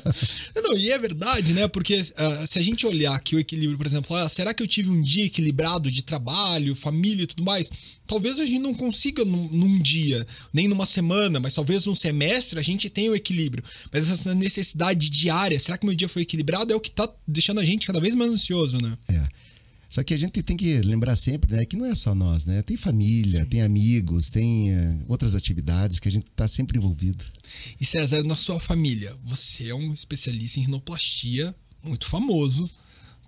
não, 0.61 0.77
e 0.77 0.91
é 0.91 0.99
verdade, 0.99 1.53
né? 1.53 1.65
Porque 1.69 2.01
uh, 2.01 2.45
se 2.45 2.59
a 2.59 2.61
gente 2.61 2.85
olhar 2.85 3.15
aqui 3.15 3.37
o 3.37 3.39
equilíbrio, 3.39 3.77
por 3.77 3.87
exemplo, 3.87 4.17
ah, 4.17 4.27
será 4.27 4.53
que 4.53 4.61
eu 4.61 4.67
tive 4.67 4.89
um 4.89 5.01
dia 5.01 5.23
equilibrado 5.23 5.89
de 5.89 6.03
trabalho, 6.03 6.75
família 6.75 7.23
e 7.23 7.27
tudo 7.27 7.45
mais? 7.45 7.69
Talvez 8.05 8.37
a 8.41 8.45
gente 8.45 8.59
não 8.59 8.73
consiga 8.73 9.23
num, 9.23 9.47
num 9.47 9.79
dia, 9.79 10.27
nem 10.53 10.67
numa 10.67 10.85
semana, 10.85 11.39
mas 11.39 11.55
talvez 11.55 11.85
num 11.85 11.95
semestre 11.95 12.59
a 12.59 12.63
gente 12.63 12.89
tenha 12.89 13.11
o 13.11 13.15
equilíbrio. 13.15 13.63
Mas 13.93 14.09
essa 14.09 14.35
necessidade 14.35 15.09
diária, 15.09 15.57
será 15.57 15.77
que 15.77 15.85
meu 15.85 15.95
dia 15.95 16.09
foi 16.09 16.23
equilibrado? 16.23 16.73
É 16.73 16.75
o 16.75 16.81
que 16.81 16.89
está 16.89 17.09
deixando 17.25 17.61
a 17.61 17.65
gente 17.65 17.87
cada 17.87 18.01
vez 18.01 18.13
mais 18.13 18.29
ansioso, 18.29 18.77
né? 18.81 18.97
É. 19.07 19.46
Só 19.89 20.03
que 20.03 20.13
a 20.13 20.17
gente 20.17 20.41
tem 20.43 20.57
que 20.57 20.81
lembrar 20.81 21.15
sempre 21.15 21.55
né, 21.55 21.65
que 21.65 21.77
não 21.77 21.85
é 21.85 21.95
só 21.95 22.13
nós, 22.13 22.45
né? 22.45 22.61
Tem 22.61 22.75
família, 22.75 23.41
Sim. 23.41 23.47
tem 23.47 23.61
amigos, 23.61 24.29
tem 24.29 24.75
uh, 24.75 25.05
outras 25.07 25.33
atividades 25.33 25.99
que 25.99 26.09
a 26.09 26.11
gente 26.11 26.27
está 26.27 26.47
sempre 26.47 26.77
envolvido. 26.77 27.23
E 27.79 27.85
César, 27.85 28.23
na 28.23 28.35
sua 28.35 28.59
família, 28.59 29.15
você 29.23 29.69
é 29.69 29.75
um 29.75 29.93
especialista 29.93 30.59
em 30.59 30.63
rinoplastia 30.63 31.55
muito 31.83 32.07
famoso. 32.07 32.69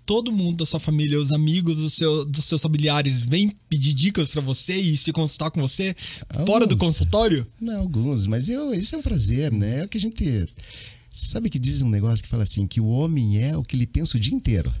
Todo 0.04 0.32
mundo 0.32 0.58
da 0.58 0.66
sua 0.66 0.80
família, 0.80 1.20
os 1.20 1.32
amigos 1.32 1.76
dos, 1.76 1.94
seu, 1.94 2.24
dos 2.26 2.44
seus 2.44 2.60
familiares, 2.60 3.24
vêm 3.24 3.50
pedir 3.68 3.94
dicas 3.94 4.28
para 4.28 4.40
você 4.40 4.74
e 4.74 4.96
se 4.96 5.12
consultar 5.12 5.50
com 5.50 5.60
você 5.60 5.94
alguns, 6.28 6.46
fora 6.46 6.66
do 6.66 6.76
consultório? 6.76 7.46
Não, 7.60 7.78
alguns, 7.78 8.26
mas 8.26 8.48
eu, 8.48 8.74
isso 8.74 8.94
é 8.94 8.98
um 8.98 9.02
prazer, 9.02 9.52
né? 9.52 9.80
É 9.80 9.84
o 9.84 9.88
que 9.88 9.98
a 9.98 10.00
gente. 10.00 10.24
Você 11.10 11.26
sabe 11.26 11.48
que 11.48 11.58
diz 11.58 11.80
um 11.80 11.88
negócio 11.88 12.24
que 12.24 12.28
fala 12.28 12.42
assim: 12.42 12.66
que 12.66 12.80
o 12.80 12.86
homem 12.86 13.42
é 13.42 13.56
o 13.56 13.62
que 13.62 13.76
ele 13.76 13.86
pensa 13.86 14.16
o 14.16 14.20
dia 14.20 14.34
inteiro 14.34 14.74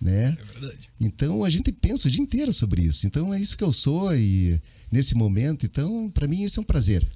né? 0.00 0.36
É 0.38 0.52
verdade. 0.58 0.90
Então 1.00 1.44
a 1.44 1.50
gente 1.50 1.72
pensa 1.72 2.08
o 2.08 2.10
dia 2.10 2.22
inteiro 2.22 2.52
sobre 2.52 2.82
isso. 2.82 3.06
Então 3.06 3.32
é 3.32 3.40
isso 3.40 3.56
que 3.56 3.64
eu 3.64 3.72
sou 3.72 4.14
e 4.14 4.60
nesse 4.90 5.14
momento, 5.14 5.66
então 5.66 6.10
para 6.10 6.28
mim 6.28 6.42
isso 6.42 6.60
é 6.60 6.62
um 6.62 6.66
prazer. 6.66 7.06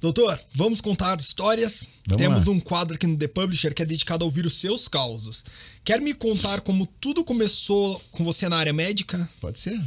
Doutor, 0.00 0.38
vamos 0.54 0.80
contar 0.80 1.18
histórias. 1.18 1.84
Vamos 2.06 2.22
Temos 2.22 2.46
lá. 2.46 2.52
um 2.52 2.60
quadro 2.60 2.94
aqui 2.94 3.06
no 3.06 3.16
The 3.16 3.26
Publisher 3.26 3.74
que 3.74 3.82
é 3.82 3.86
dedicado 3.86 4.24
a 4.24 4.26
ouvir 4.26 4.46
os 4.46 4.60
seus 4.60 4.86
causos. 4.86 5.44
Quer 5.84 6.00
me 6.00 6.14
contar 6.14 6.60
como 6.60 6.86
tudo 6.86 7.24
começou 7.24 8.00
com 8.12 8.22
você 8.22 8.48
na 8.48 8.56
área 8.56 8.72
médica? 8.72 9.28
Pode 9.40 9.58
ser. 9.58 9.78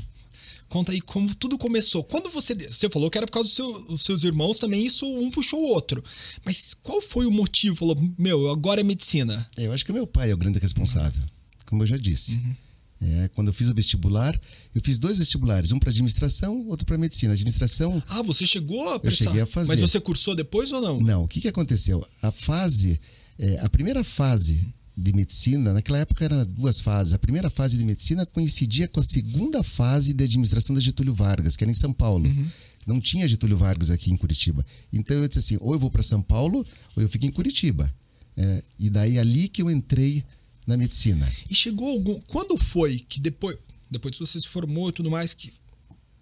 Conta 0.68 0.92
aí 0.92 1.00
como 1.00 1.34
tudo 1.36 1.58
começou. 1.58 2.04
Quando 2.04 2.30
você. 2.30 2.54
Você 2.54 2.90
falou 2.90 3.10
que 3.10 3.18
era 3.18 3.28
por 3.28 3.34
causa 3.34 3.48
dos 3.48 3.56
seu, 3.56 3.98
seus 3.98 4.24
irmãos 4.24 4.60
também, 4.60 4.86
isso 4.86 5.06
um 5.06 5.32
puxou 5.32 5.62
o 5.62 5.68
outro. 5.68 6.04
Mas 6.46 6.74
qual 6.74 7.02
foi 7.02 7.26
o 7.26 7.32
motivo? 7.32 7.76
Falou, 7.76 7.98
meu, 8.18 8.50
agora 8.50 8.82
é 8.82 8.84
medicina. 8.84 9.50
É, 9.58 9.68
eu 9.68 9.74
acho 9.74 9.86
que 9.86 9.94
meu 9.94 10.08
pai 10.08 10.32
é 10.32 10.34
o 10.34 10.38
grande 10.38 10.60
responsável 10.60 11.24
como 11.72 11.84
eu 11.84 11.88
já 11.88 11.98
disse. 11.98 12.34
Uhum. 12.34 12.56
É, 13.04 13.30
quando 13.30 13.48
eu 13.48 13.54
fiz 13.54 13.70
o 13.70 13.74
vestibular, 13.74 14.40
eu 14.76 14.82
fiz 14.84 15.00
dois 15.00 15.18
vestibulares, 15.18 15.72
um 15.72 15.80
para 15.80 15.90
administração, 15.90 16.68
outro 16.68 16.86
para 16.86 16.98
medicina. 16.98 17.34
Administração. 17.34 18.04
Ah, 18.08 18.22
você 18.22 18.46
chegou 18.46 18.94
a 18.94 19.00
prestar? 19.00 19.24
Eu 19.24 19.28
cheguei 19.30 19.42
a 19.42 19.46
fazer. 19.48 19.70
Mas 19.70 19.80
você 19.80 20.00
cursou 20.00 20.36
depois 20.36 20.72
ou 20.72 20.82
não? 20.82 21.00
Não. 21.00 21.24
O 21.24 21.28
que, 21.28 21.42
que 21.42 21.48
aconteceu? 21.48 22.06
A 22.22 22.30
fase, 22.30 23.00
é, 23.40 23.58
a 23.62 23.70
primeira 23.70 24.04
fase 24.04 24.68
de 24.96 25.14
medicina, 25.14 25.74
naquela 25.74 26.00
época 26.00 26.26
eram 26.26 26.46
duas 26.46 26.82
fases. 26.82 27.14
A 27.14 27.18
primeira 27.18 27.50
fase 27.50 27.78
de 27.78 27.86
medicina 27.86 28.26
coincidia 28.26 28.88
com 28.88 29.00
a 29.00 29.04
segunda 29.04 29.64
fase 29.64 30.14
de 30.14 30.26
administração 30.26 30.76
da 30.76 30.82
Getúlio 30.82 31.16
Vargas, 31.16 31.56
que 31.56 31.64
era 31.64 31.72
em 31.72 31.76
São 31.76 31.94
Paulo. 31.94 32.28
Uhum. 32.28 32.46
Não 32.86 33.00
tinha 33.00 33.28
Getúlio 33.28 33.58
Vargas 33.58 33.90
aqui 33.90 34.12
em 34.12 34.18
Curitiba. 34.18 34.64
Então 34.92 35.18
eu 35.18 35.28
disse 35.28 35.40
assim: 35.40 35.58
ou 35.62 35.74
eu 35.74 35.80
vou 35.80 35.90
para 35.90 36.04
São 36.04 36.22
Paulo, 36.22 36.66
ou 36.96 37.02
eu 37.02 37.10
fico 37.10 37.26
em 37.26 37.32
Curitiba. 37.32 37.92
É, 38.38 38.64
e 38.78 38.90
daí 38.90 39.18
ali 39.18 39.48
que 39.48 39.62
eu 39.62 39.72
entrei 39.72 40.24
na 40.66 40.78
medicina. 40.78 41.30
E 41.50 41.56
chegou 41.56 41.90
algum. 41.90 42.20
Quando 42.28 42.58
foi 42.58 43.00
que 43.00 43.20
depois, 43.20 43.58
depois 43.90 44.16
que 44.16 44.26
você 44.26 44.40
se 44.40 44.48
formou 44.48 44.90
e 44.90 44.92
tudo 44.92 45.10
mais, 45.10 45.34
que 45.34 45.52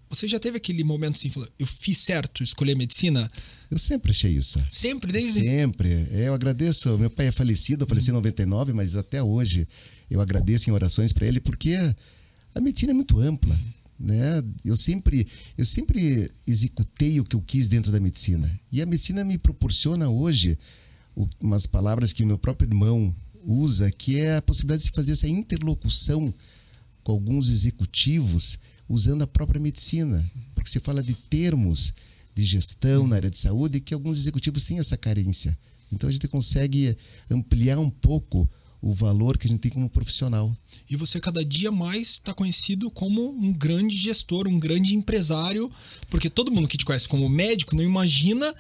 você 0.10 0.28
já 0.28 0.40
teve 0.40 0.58
aquele 0.58 0.84
momento 0.84 1.16
assim, 1.16 1.30
falou, 1.30 1.48
eu 1.60 1.68
fiz 1.68 2.00
certo 2.00 2.42
escolher 2.42 2.76
medicina? 2.76 3.30
Eu 3.70 3.78
sempre 3.78 4.12
achei 4.12 4.32
isso. 4.32 4.60
Sempre, 4.72 5.12
desde. 5.12 5.42
Sempre. 5.42 5.90
É, 6.12 6.28
eu 6.28 6.34
agradeço. 6.34 6.98
Meu 6.98 7.12
pai 7.12 7.28
é 7.28 7.32
falecido, 7.32 7.84
eu 7.84 7.88
faleci 7.88 8.10
em 8.10 8.14
99, 8.14 8.74
mas 8.74 8.96
até 8.96 9.22
hoje 9.22 9.68
eu 10.10 10.20
agradeço 10.20 10.70
em 10.70 10.74
orações 10.74 11.14
para 11.14 11.28
ele, 11.28 11.40
porque 11.40 11.76
a 12.56 12.60
medicina 12.60 12.92
é 12.92 12.96
muito 12.96 13.20
ampla. 13.20 13.58
Né? 14.00 14.42
Eu 14.64 14.78
sempre 14.78 15.28
eu 15.58 15.66
sempre 15.66 16.32
executei 16.48 17.20
o 17.20 17.26
que 17.26 17.36
eu 17.36 17.42
quis 17.42 17.70
dentro 17.70 17.92
da 17.92 18.00
medicina. 18.00 18.60
E 18.72 18.82
a 18.82 18.86
medicina 18.86 19.24
me 19.24 19.38
proporciona 19.38 20.10
hoje 20.10 20.58
umas 21.40 21.68
palavras 21.68 22.14
que 22.14 22.24
o 22.24 22.26
meu 22.26 22.38
próprio 22.38 22.68
irmão 22.68 23.14
usa, 23.50 23.92
que 23.92 24.20
é 24.20 24.38
a 24.38 24.42
possibilidade 24.42 24.84
de 24.84 24.90
se 24.90 24.94
fazer 24.94 25.14
essa 25.14 25.28
interlocução 25.28 26.34
com 27.04 27.12
alguns 27.12 27.50
executivos 27.50 28.60
usando 28.88 29.24
a 29.24 29.28
própria 29.28 29.60
medicina. 29.60 30.24
Porque 30.54 30.70
se 30.70 30.80
fala 30.80 31.02
de 31.02 31.14
termos 31.14 31.94
de 32.36 32.46
gestão 32.46 33.08
na 33.08 33.16
área 33.16 33.30
de 33.30 33.38
saúde 33.38 33.80
que 33.80 33.94
alguns 33.94 34.20
executivos 34.20 34.64
têm 34.64 34.78
essa 34.78 34.96
carência. 34.96 35.58
Então 35.92 36.08
a 36.08 36.12
gente 36.12 36.28
consegue 36.28 36.96
ampliar 37.30 37.80
um 37.80 37.90
pouco 37.90 38.50
o 38.82 38.94
valor 38.94 39.38
que 39.38 39.46
a 39.46 39.50
gente 39.50 39.60
tem 39.60 39.72
como 39.72 39.90
profissional. 39.90 40.56
E 40.90 40.96
você 40.96 41.20
cada 41.20 41.44
dia 41.44 41.72
mais 41.72 42.12
está 42.12 42.34
conhecido 42.34 42.90
como 42.90 43.32
um 43.32 43.52
grande 43.52 43.96
gestor, 43.96 44.48
um 44.48 44.60
grande 44.60 44.96
empresário, 44.96 45.70
porque 46.10 46.30
todo 46.30 46.52
mundo 46.52 46.68
que 46.68 46.78
te 46.78 46.86
conhece 46.86 47.08
como 47.08 47.28
médico 47.28 47.76
não 47.76 47.84
imagina 47.84 48.54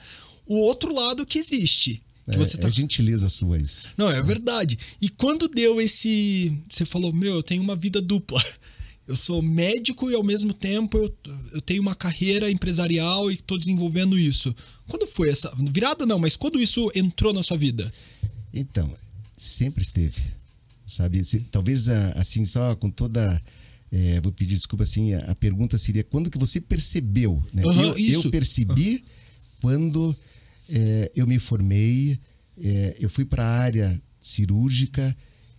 o 0.45 0.55
outro 0.55 0.93
lado 0.93 1.25
que 1.25 1.39
existe. 1.39 2.01
Que 2.29 2.35
é, 2.35 2.37
você 2.37 2.57
tá... 2.57 2.67
é 2.67 2.71
gentileza 2.71 3.27
sua 3.29 3.57
isso. 3.57 3.89
Não, 3.97 4.09
é 4.09 4.21
verdade. 4.21 4.77
E 5.01 5.09
quando 5.09 5.47
deu 5.47 5.81
esse. 5.81 6.53
Você 6.69 6.85
falou, 6.85 7.11
meu, 7.11 7.35
eu 7.35 7.43
tenho 7.43 7.61
uma 7.61 7.75
vida 7.75 8.01
dupla. 8.01 8.43
Eu 9.07 9.15
sou 9.15 9.41
médico 9.41 10.11
e 10.11 10.13
ao 10.13 10.23
mesmo 10.23 10.53
tempo 10.53 10.95
eu, 10.95 11.17
eu 11.53 11.61
tenho 11.61 11.81
uma 11.81 11.95
carreira 11.95 12.51
empresarial 12.51 13.31
e 13.31 13.33
estou 13.33 13.57
desenvolvendo 13.57 14.15
isso. 14.19 14.55
Quando 14.87 15.07
foi 15.07 15.31
essa. 15.31 15.51
Virada 15.71 16.05
não, 16.05 16.19
mas 16.19 16.37
quando 16.37 16.61
isso 16.61 16.91
entrou 16.93 17.33
na 17.33 17.41
sua 17.41 17.57
vida? 17.57 17.91
Então, 18.53 18.95
sempre 19.35 19.81
esteve. 19.81 20.21
Sabe? 20.85 21.23
Talvez 21.49 21.87
assim, 22.15 22.45
só 22.45 22.75
com 22.75 22.89
toda. 22.89 23.41
É, 23.91 24.21
vou 24.21 24.31
pedir 24.31 24.53
desculpa 24.53 24.83
assim, 24.83 25.15
a, 25.15 25.31
a, 25.31 25.35
pergunta 25.35 25.75
seria 25.75 26.03
quando 26.03 26.29
que 26.29 26.37
você 26.37 26.61
percebeu? 26.61 27.43
Né? 27.51 27.65
Uhum, 27.65 27.81
eu, 27.81 27.97
eu, 27.97 28.29
percebi 28.29 28.91
uhum. 28.93 29.01
quando 29.61 30.15
é, 30.69 31.11
eu 31.15 31.25
me 31.27 31.39
formei, 31.39 32.19
é, 32.57 32.97
eu 32.99 33.09
fui 33.09 33.25
para 33.25 33.43
a 33.43 33.59
área 33.59 34.01
cirúrgica 34.19 35.15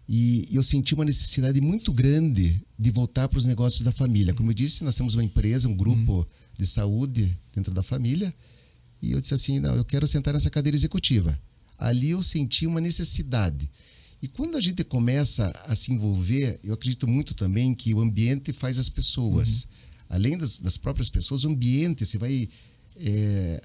e 0.09 0.47
eu 0.53 0.63
senti 0.63 0.95
uma 0.95 1.05
necessidade 1.05 1.61
muito 1.61 1.93
grande 1.93 2.61
de 2.79 2.91
voltar 2.91 3.29
para 3.29 3.39
os 3.39 3.45
negócios 3.45 3.83
da 3.83 3.93
família. 3.93 4.35
Como 4.35 4.51
eu 4.51 4.55
disse, 4.55 4.85
nós 4.85 4.97
temos 4.97 5.15
uma 5.15 5.25
empresa, 5.25 5.69
um 5.69 5.75
grupo 5.75 6.13
uhum. 6.19 6.27
de 6.57 6.67
saúde 6.67 7.39
dentro 7.55 7.73
da 7.73 7.83
família 7.83 8.35
e 9.03 9.13
eu 9.13 9.21
disse 9.21 9.35
assim, 9.35 9.59
não, 9.59 9.75
eu 9.75 9.85
quero 9.85 10.07
sentar 10.07 10.35
nessa 10.35 10.51
cadeira 10.51 10.77
executiva. 10.77 11.39
Ali 11.79 12.11
eu 12.11 12.23
senti 12.23 12.67
uma 12.67 12.81
necessidade. 12.81 13.71
E 14.23 14.29
quando 14.29 14.57
a 14.57 14.61
gente 14.61 14.85
começa 14.85 15.51
a 15.65 15.75
se 15.75 15.93
envolver, 15.93 16.61
eu 16.63 16.75
acredito 16.75 17.09
muito 17.09 17.35
também 17.35 17.75
que 17.75 17.95
o 17.95 18.01
ambiente 18.01 18.53
faz 18.53 18.79
as 18.79 18.89
pessoas. 18.89 19.63
Uhum. 19.63 19.69
Além 20.11 20.37
das, 20.37 20.59
das, 20.59 20.77
próprias 20.77 21.09
pessoas, 21.09 21.45
o 21.45 21.49
ambiente, 21.49 22.05
você 22.05 22.19
vai 22.19 22.49
é, 22.97 23.63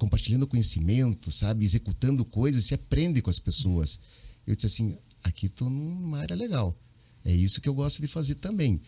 compartilhando 0.00 0.46
conhecimento, 0.46 1.30
sabe? 1.30 1.62
Executando 1.62 2.24
coisas, 2.24 2.64
se 2.64 2.72
aprende 2.72 3.20
com 3.20 3.28
as 3.28 3.38
pessoas. 3.38 4.00
Eu 4.46 4.54
disse 4.54 4.66
assim, 4.66 4.96
aqui 5.22 5.44
estou 5.44 5.68
numa 5.68 6.20
área 6.20 6.34
legal. 6.34 6.74
É 7.22 7.30
isso 7.30 7.60
que 7.60 7.68
eu 7.68 7.74
gosto 7.74 8.00
de 8.00 8.08
fazer 8.08 8.36
também. 8.36 8.80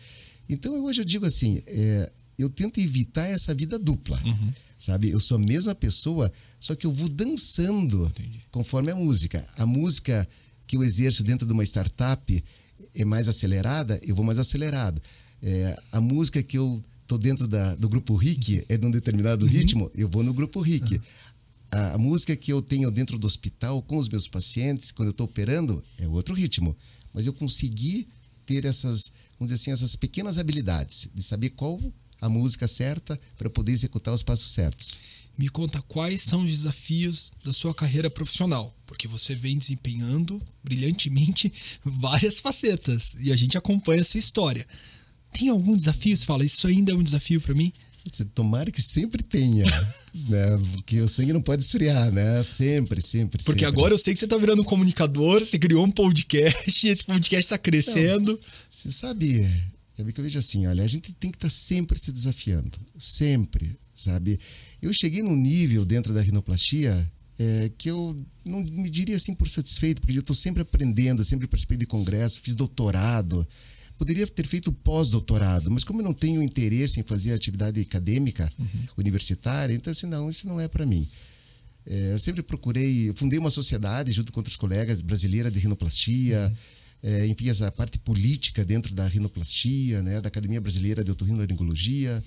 Então, 0.49 0.83
hoje 0.83 1.01
eu 1.01 1.05
digo 1.05 1.23
assim, 1.23 1.61
é, 1.67 2.11
eu 2.35 2.49
tento 2.49 2.79
evitar 2.79 3.27
essa 3.27 3.53
vida 3.53 3.77
dupla. 3.77 4.19
Uhum. 4.25 4.51
Sabe? 4.79 5.11
Eu 5.11 5.19
sou 5.19 5.37
a 5.37 5.39
mesma 5.39 5.75
pessoa, 5.75 6.33
só 6.59 6.75
que 6.75 6.87
eu 6.87 6.91
vou 6.91 7.07
dançando 7.07 8.07
Entendi. 8.07 8.41
conforme 8.49 8.91
a 8.91 8.95
música. 8.95 9.47
A 9.55 9.67
música 9.67 10.27
que 10.65 10.75
eu 10.75 10.83
exerço 10.83 11.23
dentro 11.23 11.45
de 11.45 11.53
uma 11.53 11.63
startup 11.63 12.43
é 12.95 13.05
mais 13.05 13.29
acelerada, 13.29 13.99
eu 14.01 14.15
vou 14.15 14.25
mais 14.25 14.39
acelerado. 14.39 14.99
É, 15.43 15.75
a 15.91 16.01
música 16.01 16.41
que 16.41 16.57
eu 16.57 16.83
dentro 17.17 17.47
da, 17.47 17.75
do 17.75 17.89
grupo 17.89 18.15
RIC, 18.15 18.65
é 18.69 18.77
de 18.77 18.85
um 18.85 18.91
determinado 18.91 19.45
uhum. 19.45 19.51
ritmo, 19.51 19.91
eu 19.95 20.09
vou 20.09 20.23
no 20.23 20.33
grupo 20.33 20.61
RIC. 20.61 20.93
Uhum. 20.93 21.01
a, 21.71 21.93
a, 21.93 21.97
música 21.97 22.35
que 22.35 22.51
eu 22.51 22.61
tenho 22.61 22.89
dentro 22.91 23.17
do 23.17 23.27
hospital 23.27 23.81
com 23.81 23.97
os 23.97 24.09
meus 24.09 24.27
pacientes, 24.27 24.91
quando 24.91 25.07
eu 25.07 25.11
estou 25.11 25.25
operando, 25.25 25.83
é 25.99 26.07
outro 26.07 26.33
ritmo. 26.33 26.75
Mas 27.13 27.25
eu 27.25 27.33
consegui 27.33 28.07
ter 28.45 28.65
essas, 28.65 29.11
vamos 29.39 29.51
dizer 29.51 29.55
assim, 29.55 29.71
essas 29.71 29.95
pequenas 29.95 30.37
habilidades 30.37 31.09
de 31.13 31.23
saber 31.23 31.51
qual 31.51 31.79
a 32.21 32.29
música 32.29 32.67
certa 32.67 33.19
para 33.37 33.49
poder 33.49 33.73
executar 33.73 34.13
os 34.13 34.23
passos 34.23 34.51
certos. 34.51 35.01
Me 35.37 35.49
conta 35.49 35.81
quais 35.81 36.21
são 36.21 36.43
os 36.43 36.51
desafios 36.51 37.31
da 37.43 37.51
sua 37.51 37.73
carreira 37.73 38.09
profissional, 38.09 38.73
porque 38.85 39.07
você 39.07 39.33
vem 39.35 39.57
desempenhando 39.57 40.41
brilhantemente 40.63 41.51
várias 41.83 42.39
facetas 42.39 43.15
e 43.19 43.31
a 43.31 43.35
gente 43.35 43.57
acompanha 43.57 44.01
a 44.01 44.05
sua 44.05 44.19
história. 44.19 44.67
Tem 45.33 45.49
algum 45.49 45.75
desafio? 45.75 46.15
Você 46.15 46.25
fala, 46.25 46.45
isso 46.45 46.67
ainda 46.67 46.91
é 46.91 46.95
um 46.95 47.03
desafio 47.03 47.41
para 47.41 47.53
mim? 47.53 47.71
Tomara 48.35 48.69
que 48.69 48.81
sempre 48.81 49.23
tenha, 49.23 49.65
né? 50.27 50.61
Porque 50.73 50.99
o 50.99 51.07
sangue 51.07 51.31
não 51.31 51.41
pode 51.41 51.63
esfriar, 51.63 52.11
né? 52.11 52.43
Sempre, 52.43 53.01
sempre, 53.01 53.41
Porque 53.43 53.61
sempre. 53.61 53.65
agora 53.65 53.93
eu 53.93 53.97
sei 53.97 54.13
que 54.13 54.19
você 54.19 54.25
está 54.25 54.37
virando 54.37 54.61
um 54.61 54.65
comunicador, 54.65 55.39
você 55.39 55.57
criou 55.57 55.85
um 55.85 55.91
podcast, 55.91 56.67
esse 56.87 57.03
podcast 57.03 57.45
está 57.45 57.57
crescendo. 57.57 58.33
Não, 58.33 58.39
você 58.69 58.91
sabe, 58.91 59.49
sabe 59.95 60.11
que 60.11 60.19
eu 60.19 60.23
vejo 60.23 60.37
assim, 60.37 60.67
olha, 60.67 60.83
a 60.83 60.87
gente 60.87 61.13
tem 61.13 61.31
que 61.31 61.37
estar 61.37 61.47
tá 61.47 61.53
sempre 61.53 61.97
se 61.97 62.11
desafiando, 62.11 62.77
sempre, 62.97 63.77
sabe? 63.95 64.37
Eu 64.81 64.91
cheguei 64.91 65.23
num 65.23 65.35
nível 65.35 65.85
dentro 65.85 66.13
da 66.13 66.21
rinoplastia 66.21 67.09
é, 67.39 67.71
que 67.77 67.89
eu 67.89 68.21
não 68.43 68.61
me 68.63 68.89
diria 68.89 69.15
assim 69.15 69.33
por 69.33 69.47
satisfeito, 69.47 70.01
porque 70.01 70.17
eu 70.17 70.21
estou 70.21 70.35
sempre 70.35 70.61
aprendendo, 70.61 71.23
sempre 71.23 71.47
participei 71.47 71.77
de 71.77 71.85
congresso, 71.85 72.41
fiz 72.41 72.53
doutorado, 72.53 73.47
Poderia 74.03 74.27
ter 74.27 74.45
feito 74.45 74.69
pós-doutorado, 74.69 75.71
mas 75.71 75.85
como 75.85 76.01
eu 76.01 76.03
não 76.03 76.13
tenho 76.13 76.43
interesse 76.43 76.99
em 76.99 77.03
fazer 77.03 77.31
atividade 77.31 77.79
acadêmica 77.79 78.51
uhum. 78.59 78.67
universitária, 78.97 79.73
então 79.73 79.91
assim, 79.91 80.07
não, 80.07 80.27
isso 80.27 80.45
não 80.45 80.59
é 80.59 80.67
para 80.67 80.85
mim. 80.85 81.07
É, 81.85 82.11
eu 82.11 82.19
sempre 82.19 82.43
procurei, 82.43 83.07
eu 83.07 83.15
fundei 83.15 83.39
uma 83.39 83.49
sociedade 83.49 84.11
junto 84.11 84.33
com 84.33 84.41
outros 84.41 84.57
colegas 84.57 84.99
brasileira 84.99 85.49
de 85.49 85.57
rinoplastia, 85.57 86.53
uhum. 87.01 87.09
é, 87.09 87.27
enfim, 87.27 87.47
essa 87.47 87.71
parte 87.71 87.97
política 87.97 88.65
dentro 88.65 88.93
da 88.93 89.07
rinoplastia, 89.07 90.01
né, 90.01 90.19
da 90.19 90.27
Academia 90.27 90.59
Brasileira 90.59 91.01
de 91.01 91.09
Otorrinolaringologia. 91.09 92.21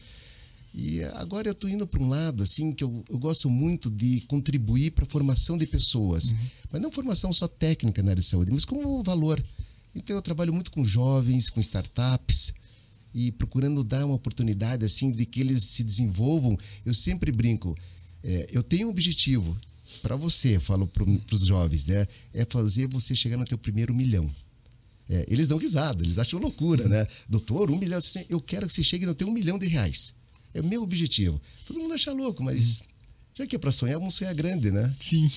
E 0.73 1.05
agora 1.05 1.47
eu 1.47 1.53
estou 1.53 1.69
indo 1.69 1.87
para 1.87 2.03
um 2.03 2.09
lado 2.09 2.43
assim 2.43 2.73
que 2.73 2.85
eu, 2.85 3.05
eu 3.07 3.19
gosto 3.19 3.51
muito 3.51 3.91
de 3.91 4.23
contribuir 4.23 4.93
para 4.93 5.05
a 5.05 5.09
formação 5.11 5.59
de 5.59 5.67
pessoas, 5.67 6.31
uhum. 6.31 6.39
mas 6.73 6.81
não 6.81 6.91
formação 6.91 7.35
só 7.35 7.47
técnica 7.47 8.03
na 8.03 8.13
área 8.13 8.23
de 8.23 8.27
saúde, 8.27 8.51
mas 8.51 8.65
como 8.65 9.03
valor. 9.03 9.45
Então 9.97 10.15
eu 10.15 10.21
trabalho 10.21 10.53
muito 10.53 10.71
com 10.71 10.85
jovens, 10.85 11.49
com 11.49 11.59
startups 11.59 12.53
e 13.15 13.33
procurando 13.33 13.83
dar 13.83 14.05
uma 14.05 14.15
oportunidade 14.15 14.85
assim 14.85 15.11
de 15.11 15.25
que 15.25 15.41
eles 15.41 15.65
se 15.65 15.83
desenvolvam. 15.83 16.59
Eu 16.85 16.93
sempre 16.93 17.33
brinco, 17.33 17.75
é, 18.23 18.47
eu 18.53 18.63
tenho 18.63 18.89
um 18.89 18.91
objetivo 18.91 19.59
para 20.03 20.15
você, 20.15 20.61
falo 20.61 20.87
para 20.87 21.03
os 21.33 21.47
jovens, 21.47 21.87
né? 21.87 22.07
É 22.35 22.45
fazer 22.45 22.87
você 22.89 23.15
chegar 23.15 23.39
no 23.39 23.47
teu 23.47 23.57
primeiro 23.57 23.95
milhão. 23.95 24.31
É, 25.09 25.25
eles 25.29 25.47
dão 25.47 25.57
risada, 25.57 26.05
eles 26.05 26.19
acham 26.19 26.39
loucura, 26.39 26.87
né? 26.89 27.07
Doutor, 27.27 27.71
um 27.71 27.79
milhão, 27.79 27.97
assim, 27.97 28.27
eu 28.29 28.41
quero 28.41 28.67
que 28.67 28.75
você 28.75 28.83
chegue 28.83 29.07
no 29.07 29.15
teu 29.15 29.27
um 29.27 29.33
milhão 29.33 29.59
de 29.59 29.67
reais. 29.67 30.15
É 30.53 30.61
o 30.61 30.65
meu 30.65 30.83
objetivo. 30.83 31.41
Todo 31.65 31.81
mundo 31.81 31.95
acha 31.95 32.13
louco, 32.13 32.43
mas 32.43 32.81
uhum. 32.81 32.87
já 33.37 33.47
que 33.47 33.57
é 33.57 33.59
para 33.59 33.73
sonhar, 33.73 33.99
vamos 33.99 34.15
sonhar 34.15 34.35
grande, 34.35 34.71
né? 34.71 34.95
Sim. 35.01 35.31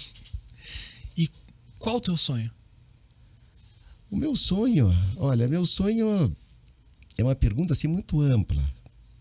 E 1.15 1.29
qual 1.77 1.95
o 1.97 2.01
teu 2.01 2.17
sonho? 2.17 2.51
O 4.11 4.17
meu 4.17 4.35
sonho, 4.35 4.91
olha, 5.17 5.47
meu 5.47 5.65
sonho 5.65 6.35
é 7.15 7.23
uma 7.23 7.35
pergunta 7.35 7.73
assim 7.73 7.87
muito 7.87 8.19
ampla, 8.21 8.61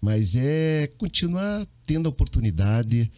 mas 0.00 0.34
é 0.34 0.86
continuar 0.96 1.66
tendo 1.84 2.06
a 2.06 2.10
oportunidade 2.10 3.10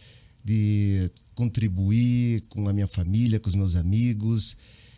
de 0.43 1.09
contribuir 1.33 2.43
com 2.49 2.67
a 2.67 2.73
minha 2.73 2.87
família, 2.87 3.39
com 3.39 3.47
os 3.47 3.55
meus 3.55 3.77
amigos, 3.77 4.57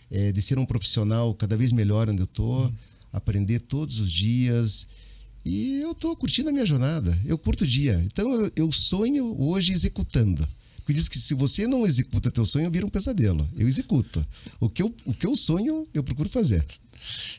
é, 0.09 0.31
de 0.31 0.41
ser 0.41 0.57
um 0.57 0.65
profissional 0.65 1.35
cada 1.35 1.55
vez 1.55 1.71
melhor 1.71 2.09
onde 2.09 2.21
eu 2.21 2.25
estou, 2.25 2.65
uhum. 2.65 2.73
aprender 3.11 3.59
todos 3.59 3.99
os 3.99 4.11
dias. 4.11 4.87
E 5.45 5.79
eu 5.81 5.91
estou 5.91 6.15
curtindo 6.15 6.49
a 6.49 6.51
minha 6.51 6.65
jornada. 6.65 7.15
Eu 7.23 7.37
curto 7.37 7.65
o 7.65 7.67
dia. 7.67 8.01
Então 8.05 8.33
eu, 8.33 8.51
eu 8.55 8.71
sonho 8.71 9.39
hoje 9.39 9.73
executando. 9.73 10.47
Porque 10.83 10.93
diz 10.93 11.07
que 11.07 11.17
se 11.17 11.33
você 11.33 11.65
não 11.65 11.85
executa 11.85 12.29
teu 12.29 12.45
sonho, 12.45 12.69
vira 12.69 12.85
um 12.85 12.89
pesadelo. 12.89 13.49
Eu 13.57 13.67
executo. 13.67 14.25
O 14.59 14.69
que 14.69 14.83
eu, 14.83 14.93
o 15.05 15.13
que 15.13 15.25
eu 15.25 15.35
sonho, 15.35 15.87
eu 15.93 16.03
procuro 16.03 16.27
fazer. 16.27 16.63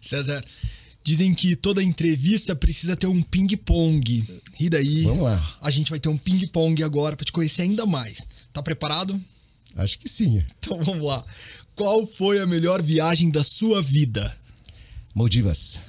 César, 0.01 0.43
dizem 1.03 1.35
que 1.35 1.55
toda 1.55 1.83
entrevista 1.83 2.57
precisa 2.57 2.97
ter 2.97 3.07
um 3.07 3.21
ping-pong. 3.23 4.25
E 4.59 4.71
daí, 4.71 5.03
Vamos 5.03 5.25
lá. 5.25 5.59
a 5.61 5.71
gente 5.71 5.91
vai 5.91 6.01
ter 6.01 6.09
um 6.09 6.17
ping-pong 6.17 6.83
agora 6.83 7.17
para 7.17 7.25
te 7.27 7.33
conhecer 7.33 7.63
ainda 7.63 7.85
mais. 7.85 8.23
Tá 8.53 8.63
preparado? 8.63 9.21
Acho 9.77 9.99
que 9.99 10.09
sim. 10.09 10.43
Então 10.59 10.83
vamos 10.83 11.07
lá. 11.07 11.23
Qual 11.75 12.07
foi 12.07 12.39
a 12.41 12.47
melhor 12.47 12.81
viagem 12.81 13.31
da 13.31 13.45
sua 13.45 13.83
vida? 13.83 14.35
Maldivas. 15.15 15.83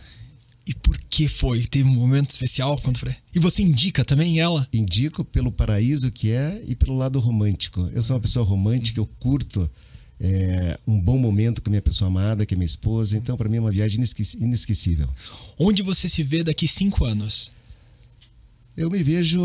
E 0.67 0.73
por 0.73 0.97
que 0.97 1.27
foi? 1.27 1.65
Teve 1.67 1.87
um 1.87 1.93
momento 1.93 2.31
especial 2.31 2.75
quando 2.77 2.97
foi? 2.97 3.15
E 3.33 3.39
você 3.39 3.61
indica 3.61 4.03
também 4.03 4.39
ela? 4.39 4.67
Indico 4.73 5.23
pelo 5.23 5.51
paraíso 5.51 6.11
que 6.11 6.31
é 6.31 6.61
e 6.67 6.75
pelo 6.75 6.97
lado 6.97 7.19
romântico. 7.19 7.87
Eu 7.93 8.01
sou 8.01 8.15
uma 8.15 8.21
pessoa 8.21 8.43
romântica, 8.43 8.99
eu 8.99 9.05
curto 9.19 9.69
é, 10.19 10.79
um 10.87 10.99
bom 10.99 11.19
momento 11.19 11.61
com 11.61 11.69
a 11.69 11.71
minha 11.71 11.81
pessoa 11.81 12.09
amada, 12.09 12.45
que 12.45 12.55
é 12.55 12.57
minha 12.57 12.65
esposa. 12.65 13.15
Então, 13.15 13.37
para 13.37 13.47
mim, 13.47 13.57
é 13.57 13.59
uma 13.59 13.71
viagem 13.71 14.03
inesquecível. 14.39 15.07
Onde 15.59 15.83
você 15.83 16.09
se 16.09 16.23
vê 16.23 16.43
daqui 16.43 16.67
cinco 16.67 17.05
anos? 17.05 17.51
Eu 18.75 18.89
me 18.89 19.03
vejo 19.03 19.39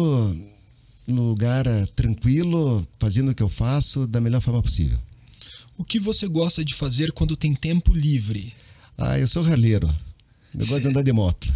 no 1.07 1.29
lugar 1.29 1.67
eh, 1.67 1.87
tranquilo, 1.95 2.87
fazendo 2.99 3.31
o 3.31 3.35
que 3.35 3.43
eu 3.43 3.49
faço 3.49 4.07
da 4.07 4.21
melhor 4.21 4.41
forma 4.41 4.63
possível. 4.63 4.99
O 5.77 5.85
que 5.85 5.99
você 5.99 6.27
gosta 6.27 6.65
de 6.65 6.75
fazer 6.75 7.13
quando 7.13 7.37
tem 7.37 7.55
tempo 7.55 7.95
livre? 7.95 8.55
Ah, 8.97 9.19
eu 9.19 9.27
sou 9.27 9.43
raleiro. 9.43 9.93
Eu 10.55 10.67
gosto 10.67 10.83
de 10.83 10.89
andar 10.89 11.03
de 11.03 11.13
moto. 11.13 11.53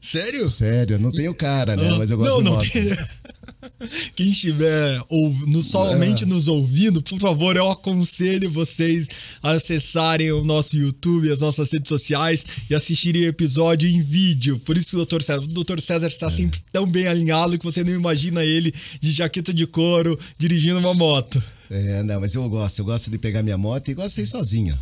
Sério? 0.00 0.48
Sério, 0.48 0.98
não 0.98 1.10
tenho 1.10 1.34
cara, 1.34 1.76
né? 1.76 1.96
Mas 1.98 2.10
eu 2.10 2.16
gosto 2.16 2.40
não, 2.40 2.42
de 2.42 2.50
moto. 2.50 2.70
Tem... 2.70 2.96
Quem 4.14 4.30
estiver 4.30 5.02
ou, 5.08 5.30
no, 5.46 5.62
somente 5.62 6.24
é. 6.24 6.26
nos 6.26 6.48
ouvindo, 6.48 7.02
por 7.02 7.18
favor, 7.18 7.56
eu 7.56 7.68
aconselho 7.70 8.50
vocês 8.50 9.08
a 9.42 9.52
acessarem 9.52 10.30
o 10.32 10.44
nosso 10.44 10.78
YouTube, 10.78 11.30
as 11.30 11.40
nossas 11.40 11.70
redes 11.72 11.88
sociais 11.88 12.44
e 12.70 12.74
assistirem 12.74 13.24
o 13.24 13.28
episódio 13.28 13.88
em 13.88 14.00
vídeo. 14.00 14.58
Por 14.60 14.78
isso 14.78 14.90
que 14.90 14.96
o 14.96 15.04
Dr. 15.04 15.22
César, 15.22 15.42
o 15.42 15.46
Dr. 15.64 15.80
César 15.80 16.08
está 16.08 16.26
é. 16.26 16.30
sempre 16.30 16.60
tão 16.72 16.86
bem 16.86 17.08
alinhado 17.08 17.58
que 17.58 17.64
você 17.64 17.82
não 17.82 17.92
imagina 17.92 18.44
ele 18.44 18.72
de 19.00 19.10
jaqueta 19.10 19.52
de 19.52 19.66
couro 19.66 20.18
dirigindo 20.38 20.78
uma 20.78 20.94
moto. 20.94 21.42
É, 21.70 22.02
não, 22.02 22.20
mas 22.20 22.34
eu 22.34 22.48
gosto, 22.48 22.78
eu 22.78 22.84
gosto 22.84 23.10
de 23.10 23.18
pegar 23.18 23.42
minha 23.42 23.58
moto 23.58 23.88
e 23.90 23.94
gosto 23.94 24.16
de 24.16 24.22
ir 24.22 24.26
sozinho 24.26 24.78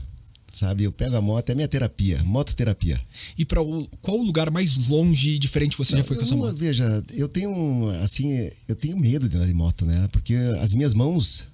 sabe? 0.59 0.85
Eu 0.85 0.93
pego 0.93 1.17
a 1.17 1.21
moto, 1.21 1.51
é 1.51 1.55
minha 1.55 1.69
terapia, 1.69 2.23
mototerapia. 2.25 3.01
E 3.37 3.45
para 3.45 3.61
qual 4.01 4.19
o 4.19 4.25
lugar 4.25 4.51
mais 4.51 4.77
longe 4.89 5.33
e 5.33 5.39
diferente 5.39 5.77
você 5.77 5.93
Não, 5.93 5.99
já 5.99 6.05
foi 6.05 6.17
com 6.17 6.23
essa 6.23 6.37
moto? 6.37 6.57
Veja, 6.57 7.03
eu 7.15 7.29
tenho 7.29 7.91
assim, 8.03 8.51
eu 8.67 8.75
tenho 8.75 8.99
medo 8.99 9.29
de 9.29 9.37
andar 9.37 9.47
de 9.47 9.55
moto, 9.55 9.85
né? 9.85 10.09
Porque 10.11 10.35
as 10.61 10.73
minhas 10.73 10.95
mãos, 10.95 11.45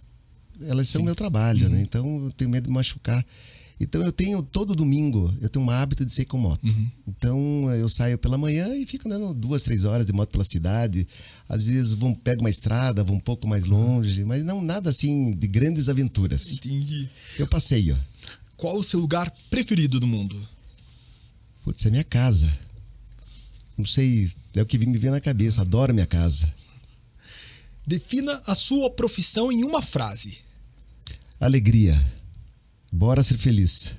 elas 0.60 0.88
são 0.88 1.00
Sim. 1.00 1.06
meu 1.06 1.14
trabalho, 1.14 1.60
né? 1.60 1.66
uhum. 1.66 1.74
né? 1.74 1.82
Então 1.82 2.24
eu 2.24 2.32
tenho 2.32 2.50
medo 2.50 2.64
de 2.64 2.70
machucar. 2.72 3.24
Então 3.82 4.00
eu 4.00 4.12
tenho 4.12 4.40
todo 4.44 4.76
domingo, 4.76 5.34
eu 5.40 5.48
tenho 5.48 5.64
um 5.64 5.70
hábito 5.70 6.06
de 6.06 6.14
sair 6.14 6.24
com 6.24 6.38
moto. 6.38 6.62
Uhum. 6.64 6.88
Então 7.08 7.74
eu 7.74 7.88
saio 7.88 8.16
pela 8.16 8.38
manhã 8.38 8.76
e 8.76 8.86
fico 8.86 9.08
andando 9.08 9.34
duas, 9.34 9.64
três 9.64 9.84
horas 9.84 10.06
de 10.06 10.12
moto 10.12 10.30
pela 10.30 10.44
cidade. 10.44 11.04
Às 11.48 11.66
vezes 11.66 11.92
vou, 11.92 12.14
pego 12.14 12.42
uma 12.42 12.50
estrada, 12.50 13.02
vou 13.02 13.16
um 13.16 13.20
pouco 13.20 13.48
mais 13.48 13.64
longe, 13.64 14.24
mas 14.24 14.44
não 14.44 14.62
nada 14.62 14.88
assim 14.88 15.32
de 15.32 15.48
grandes 15.48 15.88
aventuras. 15.88 16.52
Entendi. 16.52 17.08
Eu 17.36 17.48
passeio. 17.48 17.98
Qual 18.62 18.78
o 18.78 18.84
seu 18.84 19.00
lugar 19.00 19.28
preferido 19.50 19.98
do 19.98 20.06
mundo? 20.06 20.40
Putz, 21.64 21.84
é 21.84 21.90
minha 21.90 22.04
casa. 22.04 22.56
Não 23.76 23.84
sei, 23.84 24.30
é 24.54 24.62
o 24.62 24.66
que 24.66 24.78
me 24.78 24.96
vem 24.96 25.10
na 25.10 25.20
cabeça. 25.20 25.62
Adoro 25.62 25.92
minha 25.92 26.06
casa. 26.06 26.54
Defina 27.84 28.40
a 28.46 28.54
sua 28.54 28.88
profissão 28.88 29.50
em 29.50 29.64
uma 29.64 29.82
frase. 29.82 30.38
Alegria. 31.40 32.00
Bora 32.92 33.24
ser 33.24 33.36
feliz. 33.36 33.96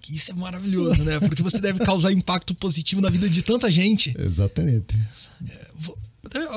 Que 0.00 0.16
isso 0.16 0.30
é 0.30 0.34
maravilhoso, 0.34 1.02
né? 1.04 1.20
Porque 1.20 1.42
você 1.42 1.60
deve 1.60 1.84
causar 1.84 2.10
impacto 2.10 2.54
positivo 2.54 3.02
na 3.02 3.10
vida 3.10 3.28
de 3.28 3.42
tanta 3.42 3.70
gente. 3.70 4.14
Exatamente. 4.18 4.98
É, 5.46 5.70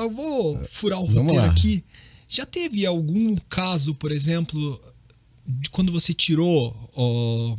eu 0.02 0.10
vou 0.10 0.58
furar 0.70 0.98
o 0.98 1.06
Vamos 1.08 1.34
roteiro 1.34 1.42
lá. 1.44 1.50
aqui. 1.50 1.84
Já 2.26 2.46
teve 2.46 2.86
algum 2.86 3.36
caso, 3.50 3.94
por 3.94 4.10
exemplo, 4.10 4.80
quando 5.70 5.92
você 5.92 6.12
tirou, 6.12 6.90
ó, 6.94 7.56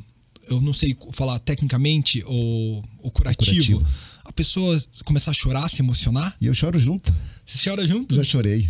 eu 0.47 0.62
não 0.62 0.73
sei 0.73 0.95
falar 1.12 1.39
tecnicamente, 1.39 2.23
o, 2.25 2.84
o, 2.99 3.12
curativo, 3.12 3.77
o 3.77 3.80
curativo, 3.80 3.88
a 4.25 4.32
pessoa 4.32 4.77
começar 5.06 5.32
a 5.32 5.34
chorar, 5.34 5.69
se 5.69 5.82
emocionar? 5.82 6.36
E 6.39 6.47
eu 6.47 6.54
choro 6.54 6.80
junto. 6.80 7.13
Você 7.45 7.69
chora 7.69 7.86
junto? 7.86 8.15
Já 8.15 8.23
chorei. 8.23 8.69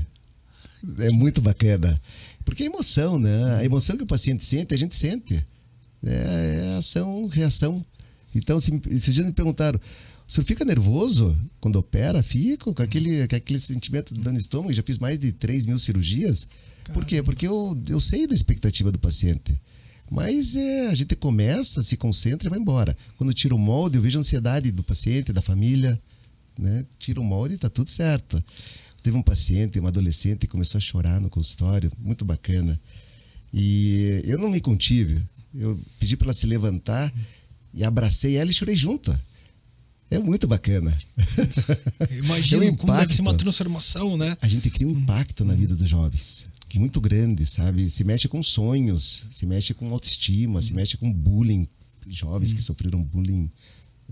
É 0.99 1.09
muito 1.09 1.41
bacana. 1.41 2.01
Porque 2.43 2.63
é 2.63 2.65
emoção, 2.65 3.19
né? 3.19 3.55
A 3.59 3.65
emoção 3.65 3.97
que 3.97 4.03
o 4.03 4.07
paciente 4.07 4.43
sente, 4.43 4.73
a 4.73 4.77
gente 4.77 4.95
sente. 4.95 5.43
É, 6.03 6.73
é 6.73 6.77
ação, 6.77 7.27
reação. 7.27 7.85
Então, 8.33 8.59
se, 8.59 8.81
esses 8.89 9.13
dias 9.13 9.25
me 9.25 9.33
perguntaram, 9.33 9.79
senhor 10.31 10.45
fica 10.45 10.63
nervoso 10.63 11.37
quando 11.59 11.75
opera? 11.75 12.23
Fico 12.23 12.73
com 12.73 12.81
aquele, 12.81 13.27
com 13.27 13.35
aquele 13.35 13.59
sentimento 13.59 14.13
de 14.13 14.21
dano 14.21 14.37
de 14.37 14.43
estômago. 14.43 14.73
Já 14.73 14.81
fiz 14.81 14.97
mais 14.97 15.19
de 15.19 15.31
3 15.31 15.65
mil 15.65 15.77
cirurgias. 15.77 16.47
Por 16.93 17.05
quê? 17.05 17.21
Porque 17.21 17.47
eu, 17.47 17.77
eu 17.89 17.99
sei 17.99 18.25
da 18.25 18.33
expectativa 18.33 18.91
do 18.91 18.97
paciente. 18.99 19.59
Mas 20.09 20.55
é, 20.55 20.87
a 20.87 20.95
gente 20.95 21.15
começa, 21.15 21.81
se 21.83 21.97
concentra 21.97 22.47
e 22.47 22.49
vai 22.49 22.59
embora. 22.59 22.95
Quando 23.17 23.33
tira 23.33 23.55
o 23.55 23.59
molde, 23.59 23.97
eu 23.97 24.01
vejo 24.01 24.17
a 24.17 24.21
ansiedade 24.21 24.71
do 24.71 24.83
paciente, 24.83 25.33
da 25.33 25.41
família. 25.41 26.01
Né? 26.57 26.85
Tira 26.97 27.19
o 27.19 27.23
molde 27.23 27.53
e 27.53 27.55
está 27.55 27.69
tudo 27.69 27.89
certo. 27.89 28.43
Teve 29.03 29.17
um 29.17 29.21
paciente, 29.21 29.79
uma 29.79 29.89
adolescente, 29.89 30.39
que 30.39 30.47
começou 30.47 30.77
a 30.77 30.81
chorar 30.81 31.19
no 31.19 31.29
consultório, 31.29 31.91
muito 31.97 32.23
bacana. 32.23 32.79
E 33.53 34.21
eu 34.25 34.37
não 34.37 34.49
me 34.49 34.61
contive. 34.61 35.21
Eu 35.53 35.79
pedi 35.99 36.15
para 36.15 36.27
ela 36.27 36.33
se 36.33 36.45
levantar 36.45 37.11
e 37.73 37.83
abracei 37.83 38.35
ela 38.35 38.49
e 38.49 38.53
chorei 38.53 38.75
junto. 38.75 39.17
É 40.11 40.19
muito 40.19 40.45
bacana. 40.45 40.95
Imagina 42.11 42.65
um 42.65 42.75
como 42.75 42.93
deve 42.93 43.15
ser 43.15 43.21
uma 43.21 43.33
transformação, 43.33 44.17
né? 44.17 44.37
A 44.41 44.47
gente 44.47 44.69
cria 44.69 44.87
um 44.87 44.91
impacto 44.91 45.43
na 45.43 45.55
vida 45.55 45.73
dos 45.75 45.89
jovens 45.89 46.51
muito 46.79 47.01
grande, 47.01 47.45
sabe? 47.45 47.89
Se 47.89 48.03
mexe 48.03 48.27
com 48.27 48.41
sonhos, 48.41 49.25
se 49.29 49.45
mexe 49.45 49.73
com 49.73 49.91
autoestima, 49.91 50.59
hum. 50.59 50.61
se 50.61 50.73
mexe 50.73 50.97
com 50.97 51.11
bullying. 51.11 51.67
Jovens 52.07 52.51
hum. 52.51 52.55
que 52.55 52.61
sofreram 52.61 53.03
bullying 53.03 53.49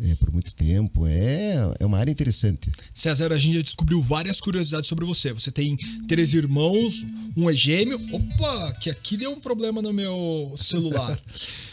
é, 0.01 0.15
por 0.15 0.31
muito 0.31 0.53
tempo. 0.53 1.05
É, 1.07 1.55
é 1.79 1.85
uma 1.85 1.97
área 1.97 2.11
interessante. 2.11 2.71
César, 2.93 3.31
a 3.31 3.37
gente 3.37 3.55
já 3.55 3.61
descobriu 3.61 4.01
várias 4.01 4.39
curiosidades 4.39 4.87
sobre 4.87 5.05
você. 5.05 5.33
Você 5.33 5.51
tem 5.51 5.77
três 6.07 6.33
irmãos, 6.33 7.05
um 7.35 7.49
é 7.49 7.53
gêmeo. 7.53 7.99
Opa, 8.11 8.73
que 8.73 8.89
aqui 8.89 9.17
deu 9.17 9.31
um 9.31 9.39
problema 9.39 9.81
no 9.81 9.93
meu 9.93 10.53
celular. 10.55 11.19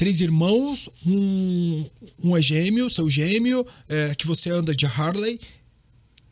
três 0.00 0.18
irmãos, 0.22 0.88
um, 1.04 1.84
um 2.24 2.34
é 2.34 2.40
gêmeo, 2.40 2.88
seu 2.88 3.10
gêmeo, 3.10 3.66
é, 3.86 4.14
que 4.14 4.26
você 4.26 4.48
anda 4.48 4.74
de 4.74 4.86
Harley. 4.86 5.38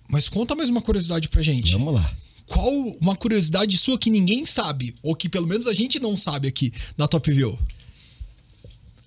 Mas 0.09 0.27
conta 0.27 0.55
mais 0.55 0.71
uma 0.71 0.81
curiosidade 0.81 1.29
pra 1.29 1.43
gente. 1.43 1.73
Vamos 1.73 1.93
lá 1.93 2.17
qual 2.47 2.73
uma 2.99 3.15
curiosidade 3.15 3.77
sua 3.77 3.99
que 3.99 4.09
ninguém 4.09 4.47
sabe, 4.47 4.95
ou 5.03 5.15
que 5.15 5.29
pelo 5.29 5.47
menos 5.47 5.67
a 5.67 5.75
gente 5.75 6.01
não 6.01 6.17
sabe 6.17 6.49
aqui 6.49 6.73
na 6.97 7.07
Top 7.07 7.31
View? 7.31 7.59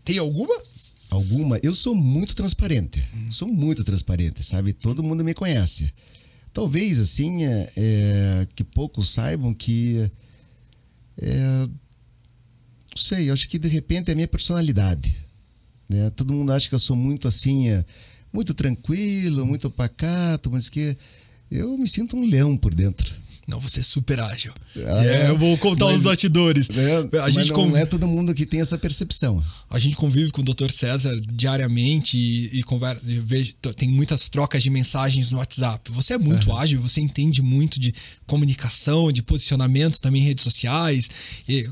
Tem 0.05 0.19
alguma? 0.19 0.55
Alguma? 1.09 1.59
Eu 1.63 1.73
sou 1.73 1.95
muito 1.95 2.35
transparente. 2.35 3.03
Hum. 3.15 3.31
Sou 3.31 3.47
muito 3.47 3.83
transparente, 3.83 4.43
sabe? 4.43 4.73
Todo 4.73 5.01
mundo 5.01 5.23
me 5.23 5.33
conhece. 5.33 5.91
Talvez, 6.53 6.99
assim, 6.99 7.43
é, 7.43 7.73
é, 7.75 8.47
que 8.55 8.63
poucos 8.63 9.09
saibam 9.09 9.55
que. 9.55 10.07
É, 11.19 11.67
não 12.91 13.01
sei, 13.01 13.29
eu 13.29 13.33
acho 13.33 13.47
que 13.47 13.57
de 13.57 13.67
repente 13.67 14.09
é 14.09 14.11
a 14.13 14.15
minha 14.15 14.27
personalidade. 14.27 15.17
Né? 15.89 16.09
Todo 16.11 16.33
mundo 16.33 16.51
acha 16.51 16.67
que 16.67 16.75
eu 16.75 16.79
sou 16.79 16.95
muito 16.95 17.27
assim, 17.27 17.69
é, 17.69 17.85
muito 18.31 18.53
tranquilo, 18.53 19.45
muito 19.45 19.69
pacato, 19.69 20.51
mas 20.51 20.69
que 20.69 20.95
eu 21.49 21.77
me 21.77 21.87
sinto 21.87 22.15
um 22.15 22.25
leão 22.25 22.57
por 22.57 22.73
dentro. 22.73 23.15
Não, 23.47 23.59
você 23.59 23.79
é 23.79 23.83
super 23.83 24.19
ágil. 24.19 24.53
Ah, 24.77 25.05
é, 25.05 25.29
eu 25.29 25.37
vou 25.37 25.57
contar 25.57 25.85
mas, 25.85 25.97
os 25.97 26.03
bastidores. 26.03 26.67
É, 26.69 27.19
a 27.19 27.29
gente 27.29 27.51
não 27.51 27.75
é 27.75 27.85
todo 27.85 28.07
mundo 28.07 28.33
que 28.33 28.45
tem 28.45 28.61
essa 28.61 28.77
percepção. 28.77 29.43
A 29.69 29.79
gente 29.79 29.95
convive 29.95 30.31
com 30.31 30.41
o 30.41 30.45
Dr. 30.45 30.69
César 30.69 31.19
diariamente 31.33 32.17
e, 32.17 32.59
e 32.59 32.63
conversa, 32.63 33.01
e 33.05 33.19
vejo, 33.19 33.53
tem 33.75 33.89
muitas 33.89 34.29
trocas 34.29 34.61
de 34.61 34.69
mensagens 34.69 35.31
no 35.31 35.39
WhatsApp. 35.39 35.91
Você 35.91 36.13
é 36.13 36.17
muito 36.17 36.49
uhum. 36.49 36.57
ágil, 36.57 36.81
você 36.81 37.01
entende 37.01 37.41
muito 37.41 37.79
de 37.79 37.93
comunicação, 38.27 39.11
de 39.11 39.21
posicionamento 39.21 39.99
também 39.99 40.21
em 40.21 40.25
redes 40.25 40.43
sociais, 40.43 41.09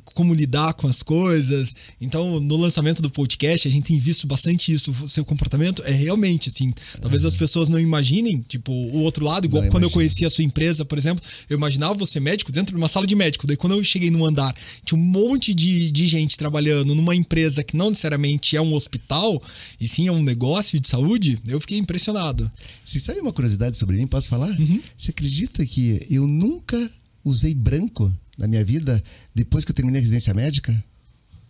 como 0.03 0.33
lidar 0.33 0.73
com 0.73 0.87
as 0.87 1.03
coisas. 1.03 1.73
Então, 2.01 2.39
no 2.39 2.57
lançamento 2.57 3.01
do 3.01 3.09
podcast, 3.09 3.67
a 3.67 3.71
gente 3.71 3.85
tem 3.85 3.97
visto 3.97 4.25
bastante 4.27 4.73
isso. 4.73 4.93
O 5.01 5.07
seu 5.07 5.23
comportamento 5.23 5.83
é 5.85 5.91
realmente 5.91 6.49
assim. 6.49 6.73
Talvez 6.99 7.23
uhum. 7.23 7.29
as 7.29 7.35
pessoas 7.35 7.69
não 7.69 7.79
imaginem, 7.79 8.41
tipo, 8.41 8.71
o 8.71 9.01
outro 9.01 9.23
lado, 9.23 9.45
igual 9.45 9.63
não 9.63 9.69
quando 9.69 9.83
imagino. 9.83 9.91
eu 9.91 9.93
conheci 9.93 10.25
a 10.25 10.29
sua 10.29 10.43
empresa, 10.43 10.83
por 10.83 10.97
exemplo, 10.97 11.23
eu 11.49 11.58
imaginava 11.59 11.93
você 11.93 12.19
médico 12.19 12.51
dentro 12.51 12.73
de 12.73 12.77
uma 12.77 12.87
sala 12.87 13.05
de 13.05 13.15
médico. 13.15 13.45
Daí 13.45 13.55
quando 13.55 13.73
eu 13.73 13.83
cheguei 13.83 14.09
no 14.09 14.25
andar, 14.25 14.55
tinha 14.83 14.99
um 14.99 15.03
monte 15.03 15.53
de, 15.53 15.91
de 15.91 16.07
gente 16.07 16.37
trabalhando 16.37 16.95
numa 16.95 17.15
empresa 17.15 17.63
que 17.63 17.77
não 17.77 17.89
necessariamente 17.89 18.55
é 18.55 18.61
um 18.61 18.73
hospital, 18.73 19.41
e 19.79 19.87
sim 19.87 20.07
é 20.07 20.11
um 20.11 20.23
negócio 20.23 20.79
de 20.79 20.87
saúde, 20.87 21.39
eu 21.47 21.59
fiquei 21.59 21.77
impressionado. 21.77 22.49
Você 22.83 22.99
sabe 22.99 23.19
uma 23.19 23.33
curiosidade 23.33 23.77
sobre 23.77 23.97
mim? 23.97 24.07
Posso 24.07 24.29
falar? 24.29 24.49
Uhum. 24.59 24.81
Você 24.95 25.11
acredita 25.11 25.65
que 25.65 26.05
eu 26.09 26.25
nunca 26.25 26.91
usei 27.23 27.53
branco 27.53 28.11
na 28.37 28.47
minha 28.47 28.63
vida 28.63 29.03
depois 29.35 29.65
que 29.65 29.71
eu 29.71 29.75
terminei 29.75 29.99
a 29.99 30.01
residência 30.01 30.33
médica? 30.33 30.83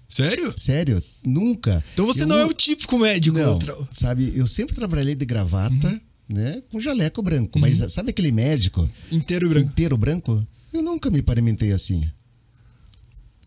Sério? 0.07 0.51
Sério, 0.57 1.03
nunca. 1.23 1.83
Então 1.93 2.05
você 2.07 2.23
eu 2.23 2.27
não, 2.27 2.39
é 2.39 2.45
o 2.45 2.51
típico 2.51 2.97
médico. 2.97 3.37
Não, 3.37 3.53
outra... 3.53 3.77
sabe, 3.91 4.33
eu 4.35 4.47
sempre 4.47 4.73
trabalhei 4.73 5.13
de 5.13 5.23
gravata, 5.23 5.87
uhum 5.87 6.08
né? 6.29 6.61
Com 6.71 6.79
jaleco 6.79 7.21
branco. 7.21 7.57
Uhum. 7.57 7.61
Mas 7.61 7.91
sabe 7.91 8.11
aquele 8.11 8.31
médico? 8.31 8.89
Inteiro 9.11 9.49
branco. 9.49 9.67
Inteiro 9.67 9.97
branco? 9.97 10.47
Eu 10.71 10.83
nunca 10.83 11.09
me 11.09 11.21
parementei 11.21 11.71
assim. 11.71 12.03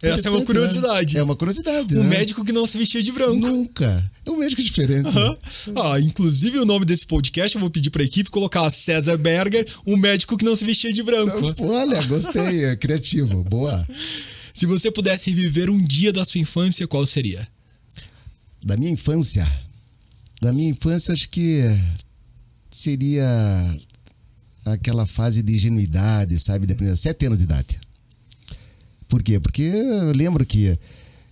Essa 0.03 0.29
é 0.29 0.31
uma 0.33 0.45
curiosidade. 0.45 1.15
Né? 1.15 1.21
É 1.21 1.23
uma 1.23 1.37
curiosidade. 1.37 1.97
Um 1.97 2.03
né? 2.03 2.19
médico 2.19 2.45
que 2.45 2.51
não 2.51 2.67
se 2.67 2.77
vestia 2.77 3.01
de 3.01 3.13
branco. 3.13 3.37
Nunca. 3.37 4.11
É 4.27 4.31
um 4.31 4.37
médico 4.37 4.61
diferente. 4.61 5.17
Uhum. 5.17 5.75
Ah, 5.77 6.01
inclusive 6.01 6.59
o 6.59 6.65
nome 6.65 6.85
desse 6.85 7.07
podcast 7.07 7.55
eu 7.55 7.61
vou 7.61 7.71
pedir 7.71 7.91
para 7.91 8.03
a 8.03 8.05
equipe 8.05 8.29
colocar 8.29 8.69
César 8.71 9.17
Berger, 9.17 9.65
um 9.87 9.97
médico 9.97 10.37
que 10.37 10.45
não 10.45 10.57
se 10.57 10.65
vestia 10.65 10.93
de 10.93 11.05
branco. 11.05 11.55
Olha, 11.61 12.03
gostei, 12.03 12.65
é 12.65 12.77
criativo. 12.77 13.45
Boa. 13.45 13.87
Se 14.53 14.67
você 14.67 14.91
pudesse 14.91 15.33
viver 15.33 15.71
um 15.71 15.81
dia 15.81 16.13
da 16.13 16.25
sua 16.25 16.41
infância, 16.41 16.87
qual 16.89 17.07
seria? 17.07 17.47
Da 18.65 18.77
minha 18.77 18.91
infância. 18.91 19.49
Da 20.41 20.53
minha 20.53 20.71
infância, 20.71 21.13
acho 21.13 21.29
que 21.29 21.63
seria 22.73 23.25
aquela 24.65 25.07
fase 25.07 25.43
de 25.43 25.55
ingenuidade, 25.55 26.39
sabe? 26.41 26.67
De 26.67 26.97
sete 26.97 27.27
anos 27.27 27.39
de 27.39 27.45
idade. 27.45 27.81
Por 29.09 29.23
quê? 29.23 29.39
Porque 29.39 29.63
eu 29.63 30.13
lembro 30.13 30.45
que 30.47 30.79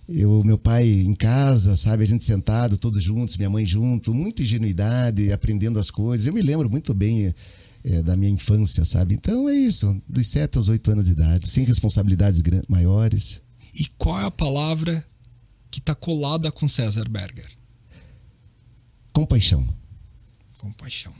eu, 0.07 0.43
meu 0.45 0.57
pai 0.57 0.87
em 0.87 1.15
casa, 1.15 1.75
sabe? 1.75 2.03
A 2.03 2.07
gente 2.07 2.23
sentado, 2.23 2.77
todos 2.77 3.03
juntos, 3.03 3.37
minha 3.37 3.49
mãe 3.49 3.65
junto, 3.65 4.13
muita 4.13 4.43
ingenuidade, 4.43 5.31
aprendendo 5.31 5.79
as 5.79 5.89
coisas. 5.89 6.27
Eu 6.27 6.33
me 6.33 6.41
lembro 6.41 6.69
muito 6.69 6.93
bem 6.93 7.33
é, 7.83 8.01
da 8.03 8.15
minha 8.15 8.31
infância, 8.31 8.85
sabe? 8.85 9.15
Então 9.15 9.49
é 9.49 9.55
isso, 9.55 9.99
dos 10.07 10.27
sete 10.27 10.57
aos 10.57 10.69
oito 10.69 10.91
anos 10.91 11.05
de 11.05 11.13
idade, 11.13 11.49
sem 11.49 11.63
responsabilidades 11.63 12.41
maiores. 12.67 13.41
E 13.73 13.87
qual 13.97 14.19
é 14.19 14.25
a 14.25 14.31
palavra 14.31 15.03
que 15.71 15.79
está 15.79 15.95
colada 15.95 16.51
com 16.51 16.67
César 16.67 17.07
Berger? 17.09 17.49
Compaixão. 19.13 19.80
Compaixão. 20.61 21.11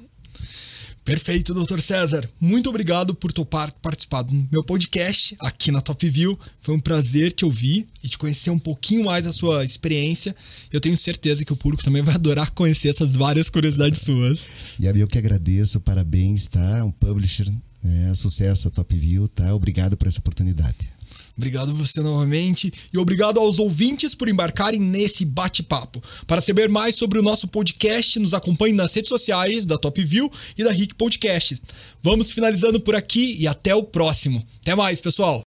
Perfeito, 1.03 1.51
doutor 1.51 1.81
César. 1.81 2.29
Muito 2.39 2.69
obrigado 2.69 3.15
por 3.15 3.33
topar 3.33 3.73
participar 3.81 4.21
do 4.21 4.47
meu 4.51 4.63
podcast 4.63 5.35
aqui 5.39 5.71
na 5.71 5.81
Top 5.81 6.07
View. 6.07 6.39
Foi 6.59 6.75
um 6.75 6.79
prazer 6.79 7.31
te 7.31 7.43
ouvir 7.43 7.87
e 8.03 8.07
te 8.07 8.19
conhecer 8.19 8.51
um 8.51 8.59
pouquinho 8.59 9.05
mais 9.05 9.25
a 9.25 9.33
sua 9.33 9.65
experiência. 9.65 10.35
Eu 10.71 10.79
tenho 10.79 10.95
certeza 10.95 11.43
que 11.43 11.51
o 11.51 11.55
público 11.55 11.83
também 11.83 12.03
vai 12.03 12.13
adorar 12.13 12.51
conhecer 12.51 12.89
essas 12.89 13.15
várias 13.15 13.49
curiosidades 13.49 14.01
suas. 14.01 14.47
E 14.79 14.85
eu 14.85 15.07
que 15.07 15.17
agradeço, 15.17 15.81
parabéns, 15.81 16.45
tá? 16.45 16.85
Um 16.85 16.91
publisher, 16.91 17.51
né? 17.83 18.13
sucesso 18.13 18.67
a 18.67 18.71
Top 18.71 18.95
View, 18.95 19.27
tá? 19.27 19.55
Obrigado 19.55 19.97
por 19.97 20.07
essa 20.07 20.19
oportunidade. 20.19 21.00
Obrigado 21.37 21.73
você 21.73 22.01
novamente 22.01 22.71
e 22.93 22.97
obrigado 22.97 23.39
aos 23.39 23.59
ouvintes 23.59 24.13
por 24.13 24.29
embarcarem 24.29 24.79
nesse 24.79 25.25
bate-papo. 25.25 26.01
Para 26.27 26.41
saber 26.41 26.69
mais 26.69 26.95
sobre 26.95 27.19
o 27.19 27.23
nosso 27.23 27.47
podcast, 27.47 28.19
nos 28.19 28.33
acompanhe 28.33 28.73
nas 28.73 28.93
redes 28.93 29.09
sociais 29.09 29.65
da 29.65 29.77
Top 29.77 30.03
View 30.03 30.31
e 30.57 30.63
da 30.63 30.71
Rick 30.71 30.95
Podcast. 30.95 31.61
Vamos 32.01 32.31
finalizando 32.31 32.79
por 32.79 32.95
aqui 32.95 33.35
e 33.39 33.47
até 33.47 33.75
o 33.75 33.83
próximo. 33.83 34.45
Até 34.61 34.75
mais, 34.75 34.99
pessoal! 34.99 35.50